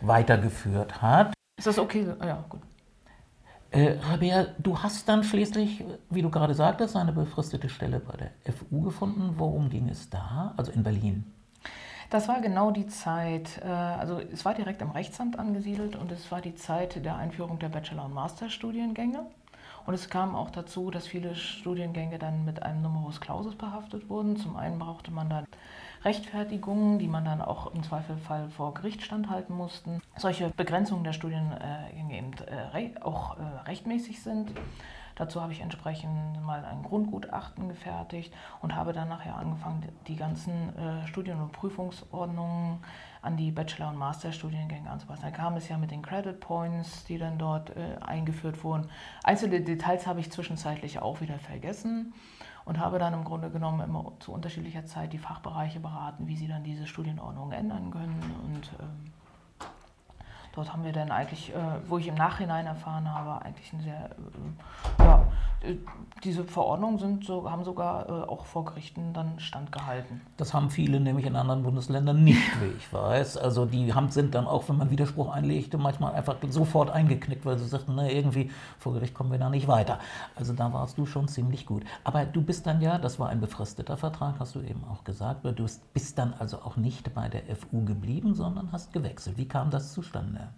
weitergeführt 0.00 1.02
hat. 1.02 1.34
Ist 1.58 1.66
das 1.66 1.78
okay? 1.78 2.06
Ah 2.18 2.26
ja, 2.26 2.44
gut. 2.48 2.60
Äh, 3.70 3.98
Rabea, 4.08 4.46
du 4.58 4.78
hast 4.78 5.08
dann 5.08 5.24
schließlich, 5.24 5.84
wie 6.08 6.22
du 6.22 6.30
gerade 6.30 6.54
sagtest, 6.54 6.96
eine 6.96 7.12
befristete 7.12 7.68
Stelle 7.68 7.98
bei 7.98 8.16
der 8.16 8.52
FU 8.52 8.82
gefunden. 8.82 9.34
Worum 9.36 9.68
ging 9.68 9.88
es 9.88 10.08
da, 10.08 10.54
also 10.56 10.70
in 10.70 10.84
Berlin? 10.84 11.24
Das 12.10 12.28
war 12.28 12.40
genau 12.40 12.70
die 12.70 12.86
Zeit, 12.86 13.60
äh, 13.64 13.68
also 13.68 14.20
es 14.20 14.44
war 14.44 14.54
direkt 14.54 14.82
im 14.82 14.90
Rechtsamt 14.90 15.36
angesiedelt 15.36 15.96
und 15.96 16.12
es 16.12 16.30
war 16.30 16.40
die 16.40 16.54
Zeit 16.54 17.04
der 17.04 17.16
Einführung 17.16 17.58
der 17.58 17.70
Bachelor- 17.70 18.04
und 18.04 18.14
Masterstudiengänge. 18.14 19.26
Und 19.86 19.94
es 19.94 20.08
kam 20.08 20.34
auch 20.34 20.50
dazu, 20.50 20.90
dass 20.90 21.06
viele 21.06 21.34
Studiengänge 21.34 22.18
dann 22.18 22.44
mit 22.44 22.62
einem 22.62 22.82
Numerus 22.82 23.20
Clausus 23.20 23.54
behaftet 23.54 24.08
wurden. 24.08 24.36
Zum 24.36 24.56
einen 24.56 24.78
brauchte 24.78 25.10
man 25.10 25.28
dann 25.28 25.46
Rechtfertigungen, 26.04 26.98
die 26.98 27.08
man 27.08 27.24
dann 27.24 27.40
auch 27.40 27.74
im 27.74 27.82
Zweifelfall 27.82 28.48
vor 28.50 28.74
Gericht 28.74 29.02
standhalten 29.02 29.56
musste. 29.56 30.00
Solche 30.16 30.50
Begrenzungen 30.50 31.04
der 31.04 31.12
Studiengänge 31.12 32.16
eben 32.16 32.32
äh, 32.46 33.00
auch 33.02 33.38
äh, 33.38 33.42
rechtmäßig 33.66 34.22
sind. 34.22 34.52
Dazu 35.16 35.40
habe 35.40 35.52
ich 35.52 35.60
entsprechend 35.60 36.42
mal 36.44 36.64
ein 36.64 36.82
Grundgutachten 36.82 37.68
gefertigt 37.68 38.34
und 38.62 38.74
habe 38.74 38.92
dann 38.92 39.08
nachher 39.08 39.36
angefangen, 39.36 39.88
die 40.08 40.16
ganzen 40.16 40.76
äh, 40.76 41.06
Studien- 41.06 41.40
und 41.40 41.52
Prüfungsordnungen 41.52 42.80
an 43.24 43.36
die 43.36 43.50
Bachelor- 43.50 43.88
und 43.88 43.96
Masterstudiengänge 43.96 44.90
anzupassen. 44.90 45.22
Da 45.22 45.30
kam 45.30 45.56
es 45.56 45.68
ja 45.68 45.78
mit 45.78 45.90
den 45.90 46.02
Credit 46.02 46.38
Points, 46.38 47.04
die 47.04 47.18
dann 47.18 47.38
dort 47.38 47.70
äh, 47.70 47.96
eingeführt 48.00 48.62
wurden. 48.62 48.88
Einzelne 49.22 49.60
Details 49.62 50.06
habe 50.06 50.20
ich 50.20 50.30
zwischenzeitlich 50.30 51.00
auch 51.00 51.20
wieder 51.20 51.38
vergessen 51.38 52.12
und 52.64 52.78
habe 52.78 52.98
dann 52.98 53.14
im 53.14 53.24
Grunde 53.24 53.50
genommen 53.50 53.80
immer 53.80 54.12
zu 54.20 54.32
unterschiedlicher 54.32 54.84
Zeit 54.86 55.12
die 55.12 55.18
Fachbereiche 55.18 55.80
beraten, 55.80 56.28
wie 56.28 56.36
sie 56.36 56.48
dann 56.48 56.64
diese 56.64 56.86
Studienordnung 56.86 57.52
ändern 57.52 57.90
können 57.90 58.20
und 58.46 58.70
ähm, 58.80 59.12
Dort 60.54 60.72
haben 60.72 60.84
wir 60.84 60.92
dann 60.92 61.10
eigentlich, 61.10 61.52
äh, 61.52 61.58
wo 61.88 61.98
ich 61.98 62.06
im 62.06 62.14
Nachhinein 62.14 62.66
erfahren 62.66 63.12
habe, 63.12 63.44
eigentlich 63.44 63.72
ein 63.72 63.80
sehr, 63.80 64.10
äh, 65.00 65.02
ja, 65.02 65.23
diese 66.22 66.44
Verordnungen 66.44 66.98
sind 66.98 67.24
so, 67.24 67.50
haben 67.50 67.64
sogar 67.64 68.08
äh, 68.08 68.12
auch 68.28 68.46
vor 68.46 68.64
Gerichten 68.64 69.12
dann 69.12 69.38
standgehalten. 69.38 70.20
Das 70.36 70.54
haben 70.54 70.70
viele 70.70 71.00
nämlich 71.00 71.26
in 71.26 71.36
anderen 71.36 71.62
Bundesländern 71.62 72.24
nicht, 72.24 72.40
wie 72.60 72.76
ich 72.76 72.92
weiß. 72.92 73.36
Also 73.36 73.66
die 73.66 73.92
haben, 73.92 74.10
sind 74.10 74.34
dann 74.34 74.46
auch, 74.46 74.68
wenn 74.68 74.78
man 74.78 74.90
Widerspruch 74.90 75.32
einlegte, 75.32 75.76
manchmal 75.76 76.14
einfach 76.14 76.36
sofort 76.48 76.90
eingeknickt, 76.90 77.44
weil 77.44 77.58
sie 77.58 77.66
sagten, 77.66 77.94
na, 77.94 78.08
irgendwie 78.08 78.50
vor 78.78 78.94
Gericht 78.94 79.14
kommen 79.14 79.30
wir 79.30 79.38
da 79.38 79.50
nicht 79.50 79.68
weiter. 79.68 79.98
Also 80.34 80.52
da 80.52 80.72
warst 80.72 80.96
du 80.98 81.06
schon 81.06 81.28
ziemlich 81.28 81.66
gut. 81.66 81.84
Aber 82.04 82.24
du 82.24 82.42
bist 82.42 82.66
dann 82.66 82.80
ja, 82.80 82.98
das 82.98 83.18
war 83.18 83.28
ein 83.28 83.40
befristeter 83.40 83.96
Vertrag, 83.96 84.36
hast 84.38 84.54
du 84.54 84.60
eben 84.60 84.84
auch 84.84 85.04
gesagt, 85.04 85.44
du 85.44 85.66
bist 85.92 86.18
dann 86.18 86.34
also 86.38 86.58
auch 86.58 86.76
nicht 86.76 87.12
bei 87.14 87.28
der 87.28 87.42
FU 87.56 87.84
geblieben, 87.84 88.34
sondern 88.34 88.72
hast 88.72 88.92
gewechselt. 88.92 89.36
Wie 89.36 89.48
kam 89.48 89.70
das 89.70 89.92
zustande? 89.92 90.48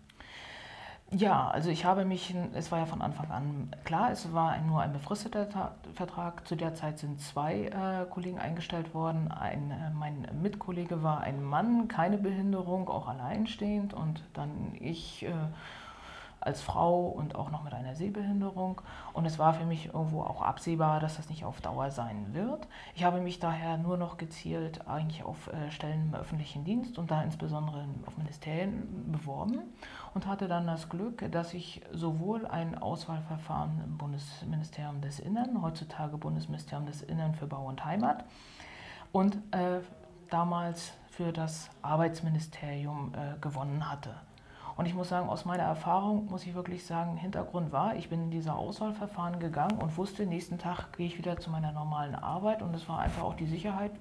Ja, 1.12 1.48
also 1.48 1.70
ich 1.70 1.84
habe 1.84 2.04
mich, 2.04 2.34
es 2.54 2.72
war 2.72 2.80
ja 2.80 2.86
von 2.86 3.00
Anfang 3.00 3.30
an 3.30 3.70
klar, 3.84 4.10
es 4.10 4.32
war 4.32 4.58
nur 4.62 4.82
ein 4.82 4.92
befristeter 4.92 5.76
Vertrag. 5.94 6.46
Zu 6.48 6.56
der 6.56 6.74
Zeit 6.74 6.98
sind 6.98 7.20
zwei 7.20 7.66
äh, 7.66 8.10
Kollegen 8.10 8.38
eingestellt 8.40 8.92
worden. 8.92 9.30
Ein, 9.30 9.70
äh, 9.70 9.90
mein 9.90 10.28
Mitkollege 10.42 11.04
war 11.04 11.20
ein 11.20 11.44
Mann, 11.44 11.86
keine 11.86 12.18
Behinderung, 12.18 12.88
auch 12.88 13.06
alleinstehend. 13.06 13.94
Und 13.94 14.24
dann 14.34 14.74
ich 14.80 15.24
äh, 15.24 15.30
als 16.46 16.62
Frau 16.62 17.06
und 17.06 17.34
auch 17.34 17.50
noch 17.50 17.62
mit 17.64 17.74
einer 17.74 17.94
Sehbehinderung. 17.94 18.80
Und 19.12 19.26
es 19.26 19.38
war 19.38 19.54
für 19.54 19.64
mich 19.64 19.86
irgendwo 19.86 20.22
auch 20.22 20.42
absehbar, 20.42 21.00
dass 21.00 21.16
das 21.16 21.28
nicht 21.28 21.44
auf 21.44 21.60
Dauer 21.60 21.90
sein 21.90 22.32
wird. 22.32 22.68
Ich 22.94 23.04
habe 23.04 23.20
mich 23.20 23.38
daher 23.38 23.76
nur 23.76 23.96
noch 23.96 24.16
gezielt 24.16 24.86
eigentlich 24.88 25.24
auf 25.24 25.48
äh, 25.48 25.70
Stellen 25.70 26.08
im 26.08 26.14
öffentlichen 26.14 26.64
Dienst 26.64 26.98
und 26.98 27.10
da 27.10 27.22
insbesondere 27.22 27.84
auf 28.06 28.16
Ministerien 28.16 29.10
beworben 29.10 29.58
und 30.14 30.26
hatte 30.26 30.48
dann 30.48 30.66
das 30.66 30.88
Glück, 30.88 31.30
dass 31.32 31.52
ich 31.52 31.82
sowohl 31.92 32.46
ein 32.46 32.78
Auswahlverfahren 32.78 33.82
im 33.84 33.98
Bundesministerium 33.98 35.00
des 35.00 35.18
Innern, 35.18 35.60
heutzutage 35.62 36.16
Bundesministerium 36.16 36.86
des 36.86 37.02
Innern 37.02 37.34
für 37.34 37.46
Bau 37.46 37.66
und 37.66 37.84
Heimat, 37.84 38.24
und 39.12 39.36
äh, 39.52 39.80
damals 40.30 40.92
für 41.10 41.32
das 41.32 41.70
Arbeitsministerium 41.82 43.12
äh, 43.14 43.38
gewonnen 43.40 43.90
hatte. 43.90 44.14
Und 44.76 44.84
ich 44.84 44.94
muss 44.94 45.08
sagen, 45.08 45.28
aus 45.28 45.46
meiner 45.46 45.62
Erfahrung 45.62 46.26
muss 46.26 46.46
ich 46.46 46.54
wirklich 46.54 46.84
sagen, 46.84 47.16
Hintergrund 47.16 47.72
war, 47.72 47.96
ich 47.96 48.10
bin 48.10 48.24
in 48.24 48.30
dieser 48.30 48.56
Auswahlverfahren 48.56 49.40
gegangen 49.40 49.78
und 49.78 49.96
wusste, 49.96 50.26
nächsten 50.26 50.58
Tag 50.58 50.92
gehe 50.92 51.06
ich 51.06 51.16
wieder 51.16 51.38
zu 51.38 51.50
meiner 51.50 51.72
normalen 51.72 52.14
Arbeit 52.14 52.60
und 52.60 52.74
es 52.74 52.86
war 52.86 52.98
einfach 52.98 53.22
auch 53.22 53.34
die 53.34 53.46
Sicherheit, 53.46 53.92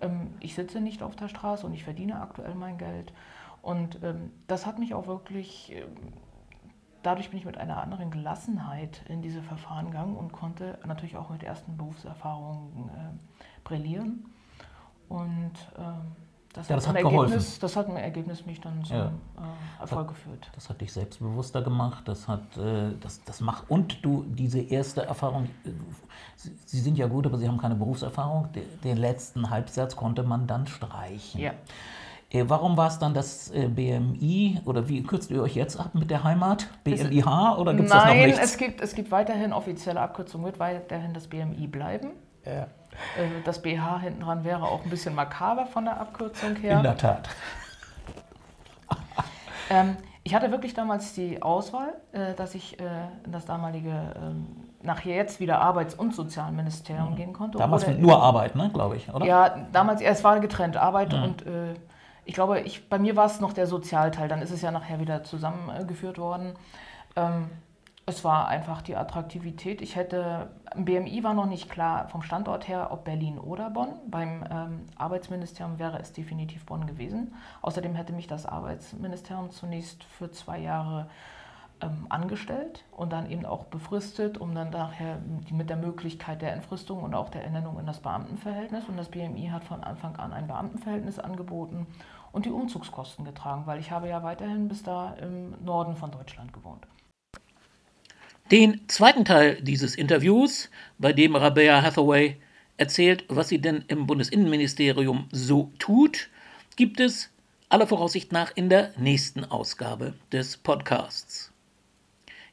ähm, 0.00 0.34
ich 0.40 0.54
sitze 0.54 0.80
nicht 0.80 1.02
auf 1.02 1.14
der 1.14 1.28
Straße 1.28 1.64
und 1.64 1.72
ich 1.72 1.84
verdiene 1.84 2.20
aktuell 2.20 2.56
mein 2.56 2.78
Geld. 2.78 3.12
Und 3.62 4.02
ähm, 4.02 4.32
das 4.48 4.66
hat 4.66 4.80
mich 4.80 4.92
auch 4.92 5.06
wirklich, 5.06 5.72
ähm, 5.72 6.12
dadurch 7.04 7.30
bin 7.30 7.38
ich 7.38 7.44
mit 7.44 7.56
einer 7.56 7.80
anderen 7.80 8.10
Gelassenheit 8.10 9.02
in 9.08 9.22
diese 9.22 9.42
Verfahren 9.42 9.86
gegangen 9.86 10.16
und 10.16 10.32
konnte 10.32 10.78
natürlich 10.84 11.16
auch 11.16 11.30
mit 11.30 11.44
ersten 11.44 11.76
Berufserfahrungen 11.76 12.88
äh, 12.88 13.62
brillieren. 13.62 14.32
Und 15.08 15.52
das, 16.56 16.68
ja, 16.68 16.76
das 16.76 16.88
hat, 16.88 16.96
hat 16.96 17.02
geholfen. 17.02 17.44
Das 17.60 17.76
hat 17.76 17.88
ein 17.88 17.96
Ergebnis 17.96 18.46
mich 18.46 18.60
dann 18.62 18.82
zum 18.82 18.96
ja. 18.96 19.04
äh, 19.06 19.80
Erfolg 19.80 20.08
geführt. 20.08 20.50
Das 20.54 20.70
hat 20.70 20.80
dich 20.80 20.90
selbstbewusster 20.90 21.60
gemacht. 21.60 22.08
Das 22.08 22.26
hat, 22.28 22.56
äh, 22.56 22.92
das, 22.98 23.22
das 23.24 23.42
macht 23.42 23.70
und 23.70 24.02
du 24.02 24.24
diese 24.26 24.60
erste 24.60 25.02
Erfahrung. 25.02 25.50
Äh, 25.64 25.70
Sie 26.64 26.80
sind 26.80 26.96
ja 26.96 27.08
gut, 27.08 27.26
aber 27.26 27.36
Sie 27.36 27.46
haben 27.46 27.58
keine 27.58 27.74
Berufserfahrung. 27.74 28.52
Den, 28.52 28.64
den 28.84 28.96
letzten 28.96 29.50
Halbsatz 29.50 29.96
konnte 29.96 30.22
man 30.22 30.46
dann 30.46 30.66
streichen. 30.66 31.40
Ja. 31.40 31.52
Äh, 32.30 32.44
warum 32.46 32.78
war 32.78 32.88
es 32.88 32.98
dann 32.98 33.12
das 33.12 33.50
äh, 33.50 33.68
BMI 33.68 34.62
oder 34.64 34.88
wie 34.88 35.02
kürzt 35.02 35.30
ihr 35.30 35.42
euch 35.42 35.54
jetzt 35.56 35.78
ab 35.78 35.94
mit 35.94 36.10
der 36.10 36.24
Heimat? 36.24 36.68
BMIH 36.84 37.58
oder 37.58 37.74
gibt 37.74 37.88
es 37.88 37.92
das 37.92 38.04
noch 38.06 38.14
nicht? 38.14 38.36
Nein, 38.36 38.38
es 38.42 38.56
gibt, 38.56 38.80
es 38.80 38.94
gibt 38.94 39.10
weiterhin 39.10 39.52
offizielle 39.52 40.00
Abkürzungen, 40.00 40.46
wird 40.46 40.58
weiterhin 40.58 41.12
das 41.12 41.26
BMI 41.28 41.66
bleiben. 41.66 42.12
Ja. 42.46 42.68
Äh, 43.16 43.42
das 43.44 43.62
BH 43.62 44.00
hinten 44.00 44.20
dran 44.20 44.44
wäre 44.44 44.64
auch 44.64 44.84
ein 44.84 44.90
bisschen 44.90 45.14
makaber 45.14 45.66
von 45.66 45.84
der 45.84 46.00
Abkürzung 46.00 46.56
her. 46.56 46.78
In 46.78 46.82
der 46.82 46.96
Tat. 46.96 47.28
ähm, 49.70 49.96
ich 50.22 50.34
hatte 50.34 50.50
wirklich 50.50 50.74
damals 50.74 51.14
die 51.14 51.40
Auswahl, 51.40 51.94
äh, 52.12 52.34
dass 52.34 52.54
ich 52.54 52.80
äh, 52.80 52.84
in 53.24 53.30
das 53.30 53.44
damalige, 53.44 54.14
ähm, 54.16 54.46
nachher 54.82 55.14
jetzt 55.14 55.38
wieder 55.38 55.60
Arbeits- 55.60 55.94
und 55.94 56.14
Sozialministerium 56.14 57.12
mhm. 57.12 57.16
gehen 57.16 57.32
konnte. 57.32 57.58
Damals 57.58 57.86
mit 57.86 58.00
nur 58.00 58.20
Arbeit, 58.20 58.56
ne, 58.56 58.70
glaube 58.72 58.96
ich, 58.96 59.12
oder? 59.12 59.24
Ja, 59.24 59.68
damals, 59.72 60.00
es 60.00 60.24
war 60.24 60.40
getrennt, 60.40 60.76
Arbeit 60.76 61.12
mhm. 61.12 61.22
und 61.22 61.46
äh, 61.46 61.74
ich 62.24 62.34
glaube, 62.34 62.60
ich, 62.60 62.88
bei 62.88 62.98
mir 62.98 63.14
war 63.14 63.26
es 63.26 63.40
noch 63.40 63.52
der 63.52 63.68
Sozialteil, 63.68 64.26
dann 64.26 64.42
ist 64.42 64.50
es 64.50 64.62
ja 64.62 64.72
nachher 64.72 64.98
wieder 64.98 65.22
zusammengeführt 65.22 66.18
worden. 66.18 66.54
Ähm, 67.14 67.48
Es 68.08 68.22
war 68.22 68.46
einfach 68.46 68.82
die 68.82 68.94
Attraktivität. 68.94 69.82
Ich 69.82 69.96
hätte, 69.96 70.48
BMI 70.76 71.24
war 71.24 71.34
noch 71.34 71.46
nicht 71.46 71.68
klar 71.68 72.08
vom 72.08 72.22
Standort 72.22 72.68
her, 72.68 72.92
ob 72.92 73.02
Berlin 73.04 73.36
oder 73.36 73.68
Bonn. 73.68 73.94
Beim 74.06 74.44
ähm, 74.48 74.86
Arbeitsministerium 74.94 75.80
wäre 75.80 75.98
es 75.98 76.12
definitiv 76.12 76.64
Bonn 76.66 76.86
gewesen. 76.86 77.34
Außerdem 77.62 77.96
hätte 77.96 78.12
mich 78.12 78.28
das 78.28 78.46
Arbeitsministerium 78.46 79.50
zunächst 79.50 80.04
für 80.04 80.30
zwei 80.30 80.60
Jahre 80.60 81.08
ähm, 81.80 82.06
angestellt 82.08 82.84
und 82.92 83.12
dann 83.12 83.28
eben 83.28 83.44
auch 83.44 83.64
befristet, 83.64 84.38
um 84.38 84.54
dann 84.54 84.70
nachher 84.70 85.18
mit 85.50 85.68
der 85.68 85.76
Möglichkeit 85.76 86.42
der 86.42 86.52
Entfristung 86.52 87.02
und 87.02 87.12
auch 87.12 87.28
der 87.28 87.42
Ernennung 87.42 87.76
in 87.80 87.86
das 87.86 87.98
Beamtenverhältnis. 87.98 88.88
Und 88.88 88.98
das 88.98 89.08
BMI 89.08 89.48
hat 89.48 89.64
von 89.64 89.82
Anfang 89.82 90.14
an 90.14 90.32
ein 90.32 90.46
Beamtenverhältnis 90.46 91.18
angeboten 91.18 91.88
und 92.30 92.46
die 92.46 92.52
Umzugskosten 92.52 93.24
getragen, 93.24 93.66
weil 93.66 93.80
ich 93.80 93.90
habe 93.90 94.08
ja 94.08 94.22
weiterhin 94.22 94.68
bis 94.68 94.84
da 94.84 95.14
im 95.14 95.60
Norden 95.64 95.96
von 95.96 96.12
Deutschland 96.12 96.52
gewohnt. 96.52 96.86
Den 98.52 98.80
zweiten 98.86 99.24
Teil 99.24 99.60
dieses 99.60 99.96
Interviews, 99.96 100.70
bei 100.98 101.12
dem 101.12 101.34
Rabea 101.34 101.82
Hathaway 101.82 102.36
erzählt, 102.76 103.24
was 103.26 103.48
sie 103.48 103.58
denn 103.58 103.84
im 103.88 104.06
Bundesinnenministerium 104.06 105.26
so 105.32 105.72
tut, 105.80 106.28
gibt 106.76 107.00
es 107.00 107.30
aller 107.70 107.88
Voraussicht 107.88 108.30
nach 108.30 108.52
in 108.54 108.68
der 108.68 108.92
nächsten 108.98 109.44
Ausgabe 109.44 110.14
des 110.30 110.58
Podcasts. 110.58 111.50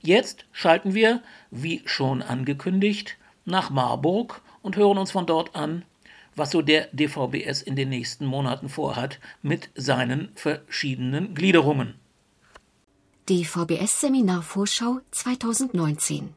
Jetzt 0.01 0.45
schalten 0.51 0.95
wir, 0.95 1.21
wie 1.51 1.83
schon 1.85 2.23
angekündigt, 2.23 3.17
nach 3.45 3.69
Marburg 3.69 4.41
und 4.63 4.75
hören 4.75 4.97
uns 4.97 5.11
von 5.11 5.27
dort 5.27 5.55
an, 5.55 5.85
was 6.35 6.49
so 6.49 6.63
der 6.63 6.87
DVBS 6.91 7.61
in 7.61 7.75
den 7.75 7.89
nächsten 7.89 8.25
Monaten 8.25 8.67
vorhat 8.67 9.19
mit 9.43 9.69
seinen 9.75 10.31
verschiedenen 10.33 11.35
Gliederungen. 11.35 11.93
DVBS-Seminarvorschau 13.29 14.99
2019. 15.11 16.33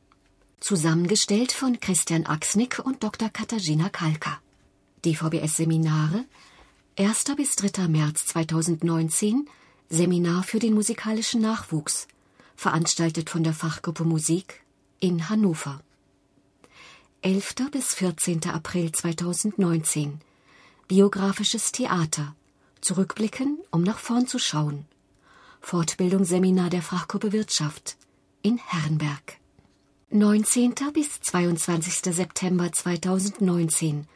Zusammengestellt 0.60 1.50
von 1.50 1.80
Christian 1.80 2.26
Axnick 2.26 2.78
und 2.78 3.02
Dr. 3.02 3.28
Katharina 3.28 3.88
Kalka. 3.88 4.38
DVBS-Seminare 5.04 6.26
1. 6.96 7.24
bis 7.36 7.56
3. 7.56 7.88
März 7.88 8.26
2019 8.26 9.48
Seminar 9.88 10.44
für 10.44 10.60
den 10.60 10.74
musikalischen 10.74 11.40
Nachwuchs, 11.40 12.06
veranstaltet 12.54 13.30
von 13.30 13.42
der 13.42 13.52
Fachgruppe 13.52 14.04
Musik 14.04 14.62
in 15.00 15.28
Hannover. 15.28 15.80
11. 17.22 17.54
bis 17.72 17.94
14. 17.94 18.46
April 18.46 18.92
2019 18.92 20.20
Biografisches 20.86 21.72
Theater. 21.72 22.36
Zurückblicken, 22.80 23.58
um 23.72 23.82
nach 23.82 23.98
vorn 23.98 24.28
zu 24.28 24.38
schauen. 24.38 24.86
Fortbildungsseminar 25.68 26.70
der 26.70 26.80
Fachgruppe 26.80 27.32
Wirtschaft 27.32 27.96
in 28.40 28.56
Herrenberg. 28.56 29.38
19. 30.10 30.74
bis 30.94 31.20
22. 31.20 32.14
September 32.14 32.70
2019 32.70 34.06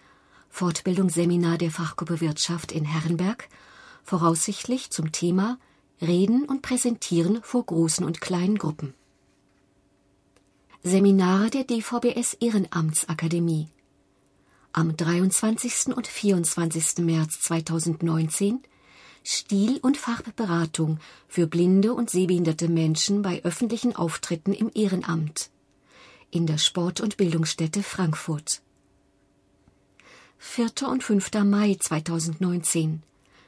Fortbildungsseminar 0.49 1.59
der 1.59 1.73
Fachgruppe 1.73 2.21
Wirtschaft 2.21 2.71
in 2.71 2.85
Herrenberg, 2.85 3.49
voraussichtlich 4.05 4.91
zum 4.91 5.11
Thema 5.11 5.59
Reden 6.01 6.45
und 6.45 6.63
Präsentieren 6.63 7.41
vor 7.43 7.67
großen 7.67 8.07
und 8.07 8.21
kleinen 8.21 8.57
Gruppen. 8.57 8.95
Seminare 10.85 11.51
der 11.51 11.65
DVBS 11.65 12.35
Ehrenamtsakademie. 12.35 13.67
Am 14.73 14.97
23. 14.97 15.97
und 15.97 16.07
24. 16.07 16.99
März 16.99 17.41
2019 17.41 18.61
Stil- 19.23 19.79
und 19.83 19.97
Farbberatung 19.97 20.99
für 21.29 21.47
blinde 21.47 21.93
und 21.95 22.11
sehbehinderte 22.11 22.69
Menschen 22.69 23.23
bei 23.23 23.43
öffentlichen 23.45 23.95
Auftritten 23.95 24.53
im 24.53 24.71
Ehrenamt 24.75 25.51
in 26.31 26.47
der 26.47 26.59
Sport- 26.59 27.01
und 27.01 27.17
Bildungsstätte 27.17 27.83
Frankfurt. 27.83 28.63
4. 30.39 30.89
und 30.89 31.05
5. 31.05 31.45
Mai 31.45 31.77
2019 31.79 33.03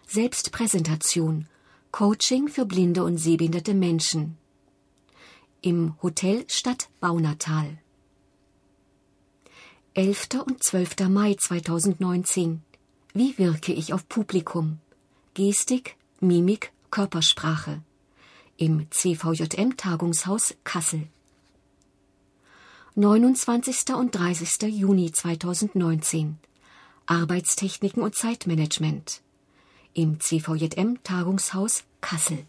Selbstpräsentation 0.06 1.48
Coaching 1.90 2.48
für 2.48 2.66
blinde 2.66 3.04
und 3.04 3.16
sehbehinderte 3.16 3.72
Menschen 3.72 4.36
im 5.62 5.94
Hotel 6.02 6.44
Stadt 6.48 6.88
Baunatal. 7.00 7.78
11. 9.94 10.28
und 10.44 10.62
12. 10.62 11.08
Mai 11.08 11.34
2019 11.38 12.62
Wie 13.14 13.38
wirke 13.38 13.72
ich 13.72 13.92
auf 13.92 14.08
Publikum? 14.08 14.80
Gestik, 15.34 15.96
Mimik, 16.20 16.72
Körpersprache 16.90 17.80
im 18.58 18.86
CVJM 18.90 19.78
Tagungshaus 19.78 20.54
Kassel. 20.62 21.08
29. 22.96 23.94
und 23.94 24.14
30. 24.14 24.68
Juni 24.68 25.10
2019 25.10 26.36
Arbeitstechniken 27.06 28.02
und 28.02 28.14
Zeitmanagement 28.14 29.22
im 29.94 30.20
CVJM 30.20 31.02
Tagungshaus 31.02 31.84
Kassel. 32.02 32.44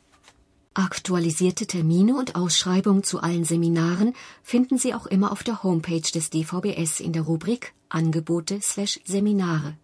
Aktualisierte 0.73 1.65
Termine 1.65 2.17
und 2.17 2.35
Ausschreibungen 2.35 3.03
zu 3.03 3.21
allen 3.21 3.45
Seminaren 3.45 4.13
finden 4.43 4.77
Sie 4.77 4.93
auch 4.93 5.05
immer 5.05 5.31
auf 5.31 5.43
der 5.43 5.63
Homepage 5.63 6.01
des 6.01 6.31
DVBS 6.31 6.99
in 6.99 7.13
der 7.13 7.21
Rubrik 7.21 7.73
Angebote 7.87 8.59
slash 8.61 8.99
Seminare. 9.05 9.77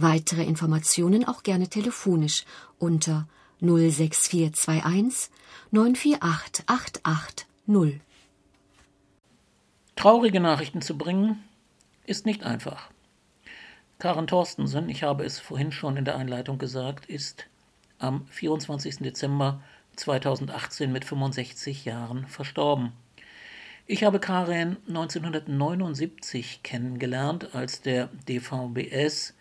Weitere 0.00 0.44
Informationen 0.44 1.24
auch 1.24 1.42
gerne 1.42 1.66
telefonisch 1.66 2.44
unter 2.78 3.26
06421 3.60 5.28
948 5.72 6.64
880. 6.68 8.00
Traurige 9.96 10.38
Nachrichten 10.38 10.82
zu 10.82 10.96
bringen 10.96 11.42
ist 12.06 12.26
nicht 12.26 12.44
einfach. 12.44 12.90
Karen 13.98 14.28
Thorstensen, 14.28 14.88
ich 14.88 15.02
habe 15.02 15.24
es 15.24 15.40
vorhin 15.40 15.72
schon 15.72 15.96
in 15.96 16.04
der 16.04 16.16
Einleitung 16.16 16.58
gesagt, 16.58 17.06
ist 17.06 17.46
am 17.98 18.24
24. 18.28 18.98
Dezember 18.98 19.60
2018 19.96 20.92
mit 20.92 21.04
65 21.04 21.84
Jahren 21.86 22.28
verstorben. 22.28 22.92
Ich 23.88 24.04
habe 24.04 24.20
Karen 24.20 24.76
1979 24.86 26.62
kennengelernt, 26.62 27.52
als 27.56 27.82
der 27.82 28.10
DVBS 28.28 29.34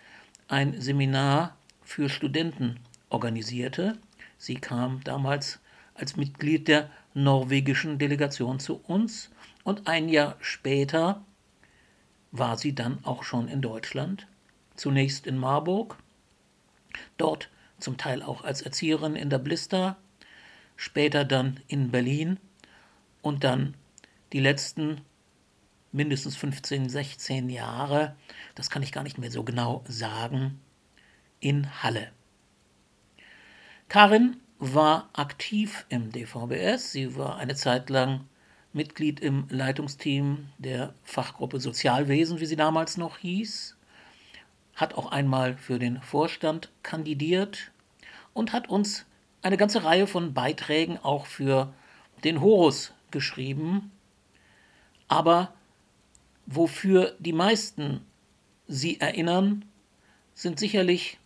ein 0.47 0.79
Seminar 0.79 1.57
für 1.81 2.09
Studenten 2.09 2.79
organisierte. 3.09 3.97
Sie 4.37 4.55
kam 4.55 5.03
damals 5.03 5.59
als 5.93 6.15
Mitglied 6.15 6.67
der 6.67 6.89
norwegischen 7.13 7.97
Delegation 7.97 8.59
zu 8.59 8.75
uns 8.75 9.31
und 9.63 9.87
ein 9.87 10.09
Jahr 10.09 10.35
später 10.39 11.25
war 12.31 12.57
sie 12.57 12.75
dann 12.75 13.03
auch 13.03 13.23
schon 13.23 13.47
in 13.47 13.61
Deutschland, 13.61 14.27
zunächst 14.75 15.25
in 15.25 15.37
Marburg, 15.37 15.97
dort 17.17 17.49
zum 17.79 17.97
Teil 17.97 18.21
auch 18.21 18.43
als 18.43 18.61
Erzieherin 18.61 19.15
in 19.15 19.29
der 19.29 19.39
Blister, 19.39 19.97
später 20.75 21.25
dann 21.25 21.59
in 21.67 21.91
Berlin 21.91 22.39
und 23.21 23.43
dann 23.43 23.75
die 24.33 24.39
letzten 24.39 25.01
mindestens 25.91 26.35
15, 26.35 26.89
16 26.89 27.49
Jahre, 27.49 28.15
das 28.55 28.69
kann 28.69 28.83
ich 28.83 28.91
gar 28.91 29.03
nicht 29.03 29.17
mehr 29.17 29.31
so 29.31 29.43
genau 29.43 29.83
sagen, 29.87 30.59
in 31.39 31.83
Halle. 31.83 32.11
Karin 33.89 34.37
war 34.59 35.09
aktiv 35.13 35.85
im 35.89 36.11
DVBS. 36.11 36.91
Sie 36.91 37.15
war 37.15 37.37
eine 37.37 37.55
Zeit 37.55 37.89
lang 37.89 38.25
Mitglied 38.73 39.19
im 39.19 39.47
Leitungsteam 39.49 40.49
der 40.57 40.93
Fachgruppe 41.03 41.59
Sozialwesen, 41.59 42.39
wie 42.39 42.45
sie 42.45 42.55
damals 42.55 42.97
noch 42.97 43.17
hieß, 43.17 43.77
hat 44.75 44.93
auch 44.93 45.11
einmal 45.11 45.57
für 45.57 45.79
den 45.79 46.01
Vorstand 46.01 46.71
kandidiert 46.83 47.71
und 48.33 48.53
hat 48.53 48.69
uns 48.69 49.05
eine 49.41 49.57
ganze 49.57 49.83
Reihe 49.83 50.05
von 50.05 50.33
Beiträgen 50.33 50.97
auch 50.97 51.25
für 51.25 51.73
den 52.23 52.41
Horus 52.41 52.93
geschrieben. 53.11 53.91
Aber 55.07 55.53
Wofür 56.47 57.13
die 57.19 57.33
meisten 57.33 58.05
sie 58.67 59.01
erinnern, 59.01 59.65
sind 60.33 60.59
sicherlich 60.59 61.19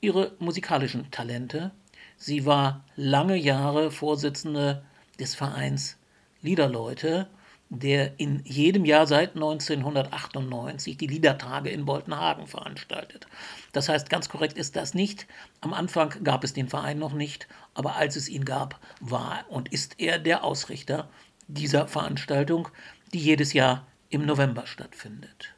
ihre 0.00 0.32
musikalischen 0.38 1.10
Talente. 1.10 1.72
Sie 2.16 2.46
war 2.46 2.82
lange 2.96 3.36
Jahre 3.36 3.90
Vorsitzende 3.90 4.82
des 5.20 5.34
Vereins 5.34 5.98
Liederleute, 6.40 7.28
der 7.68 8.18
in 8.18 8.42
jedem 8.44 8.86
Jahr 8.86 9.06
seit 9.06 9.34
1998 9.34 10.96
die 10.96 11.06
Liedertage 11.06 11.68
in 11.68 11.84
Boltenhagen 11.84 12.46
veranstaltet. 12.46 13.26
Das 13.72 13.90
heißt, 13.90 14.08
ganz 14.08 14.30
korrekt 14.30 14.56
ist 14.56 14.74
das 14.76 14.94
nicht. 14.94 15.26
Am 15.60 15.74
Anfang 15.74 16.14
gab 16.24 16.44
es 16.44 16.54
den 16.54 16.68
Verein 16.68 16.98
noch 16.98 17.12
nicht, 17.12 17.46
aber 17.74 17.96
als 17.96 18.16
es 18.16 18.30
ihn 18.30 18.46
gab, 18.46 18.80
war 19.00 19.44
und 19.50 19.70
ist 19.70 20.00
er 20.00 20.18
der 20.18 20.44
Ausrichter 20.44 21.10
dieser 21.46 21.88
Veranstaltung, 21.88 22.68
die 23.12 23.20
jedes 23.20 23.52
Jahr 23.52 23.86
im 24.12 24.26
November 24.26 24.66
stattfindet. 24.66 25.54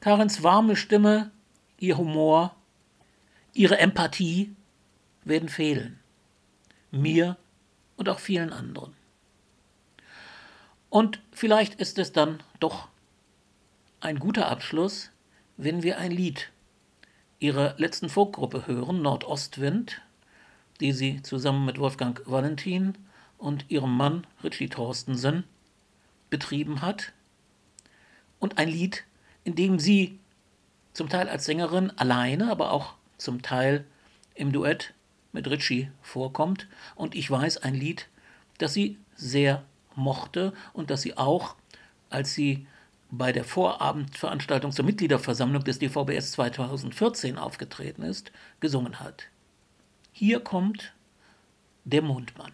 Karens 0.00 0.42
warme 0.42 0.74
Stimme, 0.74 1.30
ihr 1.78 1.98
Humor, 1.98 2.56
ihre 3.52 3.78
Empathie 3.78 4.56
werden 5.24 5.48
fehlen. 5.48 6.00
Mir 6.90 7.36
und 7.96 8.08
auch 8.08 8.18
vielen 8.18 8.52
anderen. 8.52 8.94
Und 10.88 11.20
vielleicht 11.30 11.74
ist 11.74 11.98
es 11.98 12.12
dann 12.12 12.42
doch 12.58 12.88
ein 14.00 14.18
guter 14.18 14.48
Abschluss, 14.48 15.10
wenn 15.56 15.82
wir 15.82 15.98
ein 15.98 16.10
Lied 16.10 16.50
ihrer 17.38 17.74
letzten 17.76 18.08
Folkgruppe 18.08 18.66
hören, 18.66 19.02
Nordostwind, 19.02 20.00
die 20.80 20.92
sie 20.92 21.22
zusammen 21.22 21.66
mit 21.66 21.78
Wolfgang 21.78 22.22
Valentin 22.24 22.96
und 23.36 23.70
ihrem 23.70 23.94
Mann 23.94 24.26
Richie 24.42 24.68
Thorstensen 24.68 25.44
betrieben 26.32 26.80
hat. 26.80 27.12
Und 28.40 28.58
ein 28.58 28.68
Lied, 28.68 29.04
in 29.44 29.54
dem 29.54 29.78
sie 29.78 30.18
zum 30.94 31.10
Teil 31.10 31.28
als 31.28 31.44
Sängerin 31.44 31.92
alleine, 31.96 32.50
aber 32.50 32.72
auch 32.72 32.94
zum 33.18 33.42
Teil 33.42 33.84
im 34.34 34.50
Duett 34.50 34.94
mit 35.32 35.48
Richie 35.48 35.90
vorkommt. 36.00 36.68
Und 36.94 37.14
ich 37.14 37.30
weiß 37.30 37.58
ein 37.58 37.74
Lied, 37.74 38.08
das 38.58 38.72
sie 38.72 38.98
sehr 39.14 39.62
mochte 39.94 40.54
und 40.72 40.90
das 40.90 41.02
sie 41.02 41.18
auch, 41.18 41.54
als 42.08 42.32
sie 42.32 42.66
bei 43.10 43.30
der 43.30 43.44
Vorabendveranstaltung 43.44 44.72
zur 44.72 44.86
Mitgliederversammlung 44.86 45.62
des 45.64 45.78
DVBS 45.80 46.32
2014 46.32 47.36
aufgetreten 47.36 48.02
ist, 48.02 48.32
gesungen 48.60 49.00
hat. 49.00 49.24
Hier 50.12 50.40
kommt 50.40 50.94
der 51.84 52.00
Mondmann. 52.00 52.52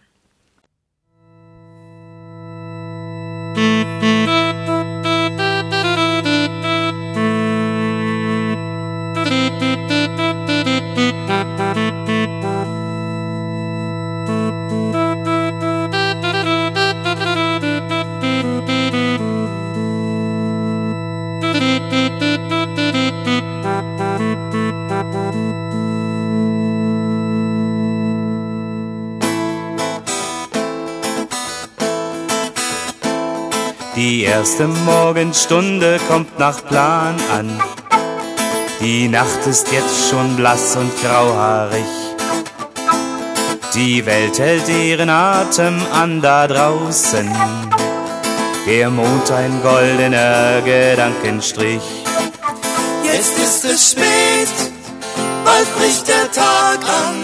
Erste 34.39 34.67
Morgenstunde 34.67 35.99
kommt 36.07 36.39
nach 36.39 36.65
Plan 36.65 37.13
an. 37.37 37.61
Die 38.79 39.09
Nacht 39.09 39.45
ist 39.45 39.69
jetzt 39.69 40.09
schon 40.09 40.37
blass 40.37 40.77
und 40.77 40.91
grauhaarig. 41.01 41.91
Die 43.75 44.05
Welt 44.05 44.39
hält 44.39 44.69
ihren 44.69 45.09
Atem 45.09 45.75
an 45.91 46.21
da 46.21 46.47
draußen. 46.47 47.29
Der 48.65 48.89
Mond 48.89 49.29
ein 49.29 49.61
goldener 49.61 50.61
Gedankenstrich. 50.61 51.83
Jetzt 53.03 53.37
ist 53.37 53.65
es 53.65 53.91
spät, 53.91 54.55
bald 55.43 55.67
bricht 55.77 56.07
der 56.07 56.31
Tag 56.31 56.79
an. 57.03 57.15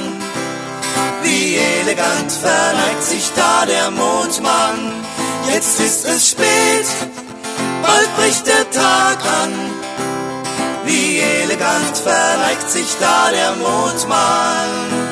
Wie 1.24 1.56
elegant 1.80 2.30
verneigt 2.30 3.04
sich 3.04 3.32
da 3.38 3.66
der 3.66 3.90
Mondmann 3.92 5.06
Jetzt 5.48 5.80
ist 5.80 6.06
es 6.06 6.30
spät, 6.32 6.86
bald 7.82 8.16
bricht 8.18 8.46
der 8.48 8.70
Tag 8.72 9.18
an. 9.44 9.54
Wie 10.86 11.20
elegant 11.20 11.98
verneigt 11.98 12.70
sich 12.70 12.88
da 13.00 13.32
der 13.32 13.52
Mondmann. 13.56 15.06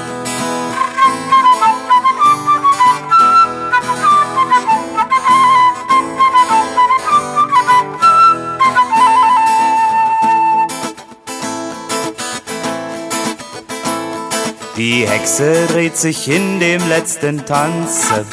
Die 14.76 15.08
Hexe 15.08 15.68
dreht 15.68 15.96
sich 15.98 16.28
in 16.28 16.60
dem 16.60 16.88
letzten 16.90 17.46
Tanze 17.46 18.26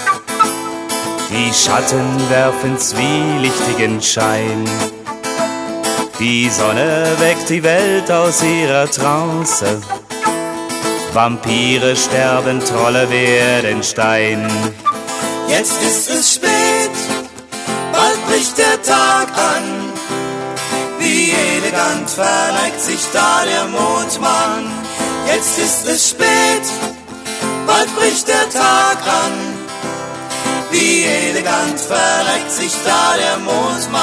die 1.30 1.52
Schatten 1.54 2.30
werfen 2.30 2.78
zwielichtigen 2.78 4.02
Schein. 4.02 4.68
Die 6.18 6.50
Sonne 6.50 7.06
weckt 7.18 7.48
die 7.48 7.62
Welt 7.62 8.10
aus 8.10 8.42
ihrer 8.42 8.90
Trance. 8.90 9.80
Vampire 11.12 11.96
sterben, 11.96 12.60
Trolle 12.60 13.08
werden 13.10 13.82
Stein. 13.82 14.48
Jetzt 15.48 15.82
ist 15.82 16.10
es 16.10 16.34
spät, 16.34 16.96
bald 17.92 18.26
bricht 18.28 18.58
der 18.58 18.80
Tag 18.82 19.28
an. 19.36 19.92
Wie 20.98 21.30
elegant 21.30 22.10
verneigt 22.10 22.80
sich 22.80 23.00
da 23.12 23.42
der 23.44 23.64
Mondmann. 23.64 24.70
Jetzt 25.26 25.58
ist 25.58 25.86
es 25.86 26.10
spät, 26.10 26.66
bald 27.66 27.94
bricht 27.96 28.28
der 28.28 28.48
Tag 28.50 28.98
an. 29.06 29.49
Verneigt 31.90 32.52
sich 32.52 32.72
da 32.84 33.16
der 33.16 33.38
Mondmann. 33.38 34.00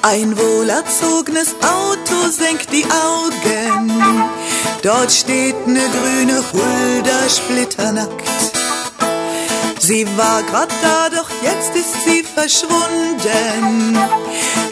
Ein 0.00 0.38
wohlerzogenes 0.38 1.54
Auto 1.60 2.30
senkt 2.30 2.72
die 2.72 2.86
Augen. 2.86 3.90
Dort 4.82 5.12
steht 5.12 5.66
ne 5.66 5.82
grüne 5.90 6.42
Hulda 6.54 7.28
splitternackt. 7.28 8.51
Sie 9.92 10.06
war 10.16 10.42
grad 10.44 10.70
da, 10.80 11.10
doch 11.10 11.28
jetzt 11.42 11.76
ist 11.76 12.04
sie 12.06 12.22
verschwunden. 12.22 13.98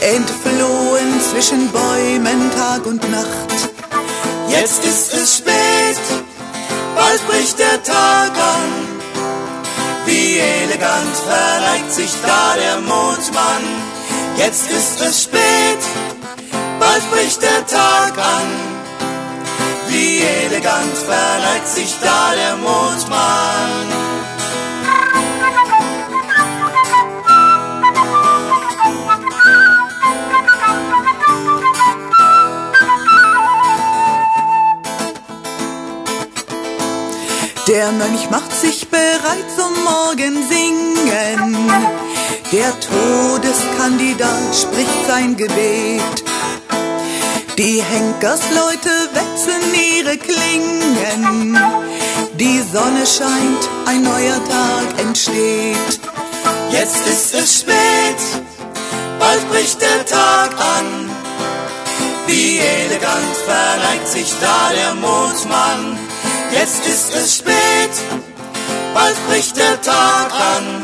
Entflohen 0.00 1.20
zwischen 1.20 1.70
Bäumen 1.70 2.50
Tag 2.52 2.86
und 2.86 3.02
Nacht. 3.10 3.68
Jetzt 4.48 4.82
ist 4.82 5.12
es 5.12 5.36
spät, 5.36 6.00
bald 6.96 7.26
bricht 7.28 7.58
der 7.58 7.82
Tag 7.82 8.30
an. 8.30 8.70
Wie 10.06 10.38
elegant 10.38 11.14
verneigt 11.28 11.92
sich 11.92 12.12
da 12.22 12.54
der 12.56 12.80
Mondmann. 12.80 13.64
Jetzt 14.38 14.70
ist 14.70 15.02
es 15.02 15.24
spät, 15.24 15.82
bald 16.78 17.10
bricht 17.10 17.42
der 17.42 17.66
Tag 17.66 18.16
an. 18.16 18.48
Wie 19.86 20.22
elegant 20.46 20.96
verneigt 20.96 21.68
sich 21.68 21.94
da 22.02 22.34
der 22.34 22.56
Mondmann. 22.56 24.29
Der 37.70 37.92
Mönch 37.92 38.28
macht 38.30 38.52
sich 38.52 38.88
bereit 38.88 39.46
zum 39.56 39.72
Morgensingen. 39.84 41.72
Der 42.50 42.72
Todeskandidat 42.80 44.56
spricht 44.60 45.06
sein 45.06 45.36
Gebet. 45.36 46.24
Die 47.56 47.80
Henkersleute 47.80 48.90
wetzen 49.12 49.62
ihre 49.72 50.18
Klingen. 50.18 51.56
Die 52.34 52.60
Sonne 52.60 53.06
scheint, 53.06 53.68
ein 53.86 54.02
neuer 54.02 54.44
Tag 54.48 54.98
entsteht. 55.06 56.00
Jetzt 56.72 57.06
ist 57.06 57.34
es 57.34 57.60
spät, 57.60 58.20
bald 59.20 59.48
bricht 59.48 59.80
der 59.80 60.04
Tag 60.06 60.58
an. 60.58 61.08
Wie 62.26 62.58
elegant 62.58 63.36
verneigt 63.46 64.08
sich 64.08 64.32
da 64.40 64.72
der 64.74 64.94
Mondmann 64.96 66.09
Jetzt 66.52 66.86
ist 66.86 67.14
es 67.14 67.36
spät, 67.38 67.90
bald 68.92 69.16
bricht 69.28 69.56
der 69.56 69.80
Tag 69.80 70.32
an. 70.32 70.82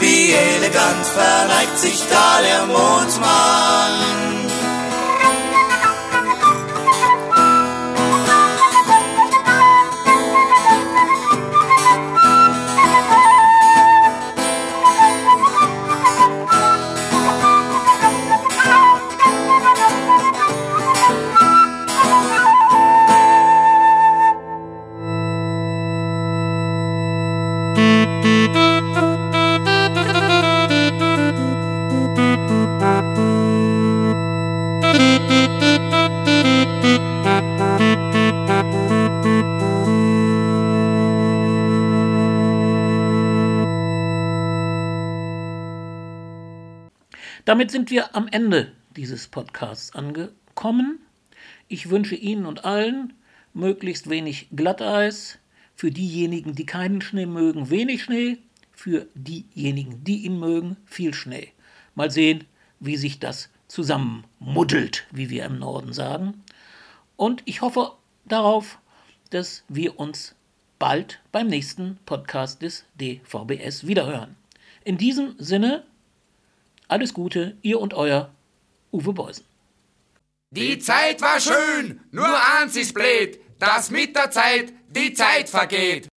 Wie 0.00 0.32
elegant 0.32 1.06
verneigt 1.06 1.78
sich 1.78 2.02
da 2.10 2.40
der 2.40 2.66
Mondmann. 2.66 4.37
Damit 47.48 47.70
sind 47.70 47.90
wir 47.90 48.14
am 48.14 48.28
Ende 48.28 48.72
dieses 48.94 49.26
Podcasts 49.26 49.94
angekommen. 49.94 50.98
Ich 51.66 51.88
wünsche 51.88 52.14
Ihnen 52.14 52.44
und 52.44 52.66
allen 52.66 53.14
möglichst 53.54 54.10
wenig 54.10 54.48
Glatteis. 54.54 55.38
Für 55.74 55.90
diejenigen, 55.90 56.54
die 56.54 56.66
keinen 56.66 57.00
Schnee 57.00 57.24
mögen, 57.24 57.70
wenig 57.70 58.02
Schnee. 58.02 58.36
Für 58.72 59.08
diejenigen, 59.14 60.04
die 60.04 60.26
ihn 60.26 60.38
mögen, 60.38 60.76
viel 60.84 61.14
Schnee. 61.14 61.52
Mal 61.94 62.10
sehen, 62.10 62.44
wie 62.80 62.98
sich 62.98 63.18
das 63.18 63.48
zusammenmuddelt, 63.66 65.06
wie 65.10 65.30
wir 65.30 65.46
im 65.46 65.58
Norden 65.58 65.94
sagen. 65.94 66.44
Und 67.16 67.40
ich 67.46 67.62
hoffe 67.62 67.92
darauf, 68.26 68.78
dass 69.30 69.64
wir 69.68 69.98
uns 69.98 70.34
bald 70.78 71.22
beim 71.32 71.46
nächsten 71.46 71.98
Podcast 72.04 72.60
des 72.60 72.84
DVBS 73.00 73.86
wiederhören. 73.86 74.36
In 74.84 74.98
diesem 74.98 75.34
Sinne, 75.38 75.84
alles 76.88 77.14
Gute, 77.14 77.56
ihr 77.62 77.78
und 77.80 77.94
euer 77.94 78.30
Uwe 78.90 79.12
Beusen. 79.12 79.44
Die 80.50 80.78
Zeit 80.78 81.20
war 81.20 81.38
schön, 81.40 82.00
nur 82.10 82.34
eins 82.58 82.74
ist 82.74 82.94
blöd, 82.94 83.38
dass 83.58 83.90
mit 83.90 84.16
der 84.16 84.30
Zeit 84.30 84.72
die 84.88 85.12
Zeit 85.12 85.48
vergeht. 85.48 86.08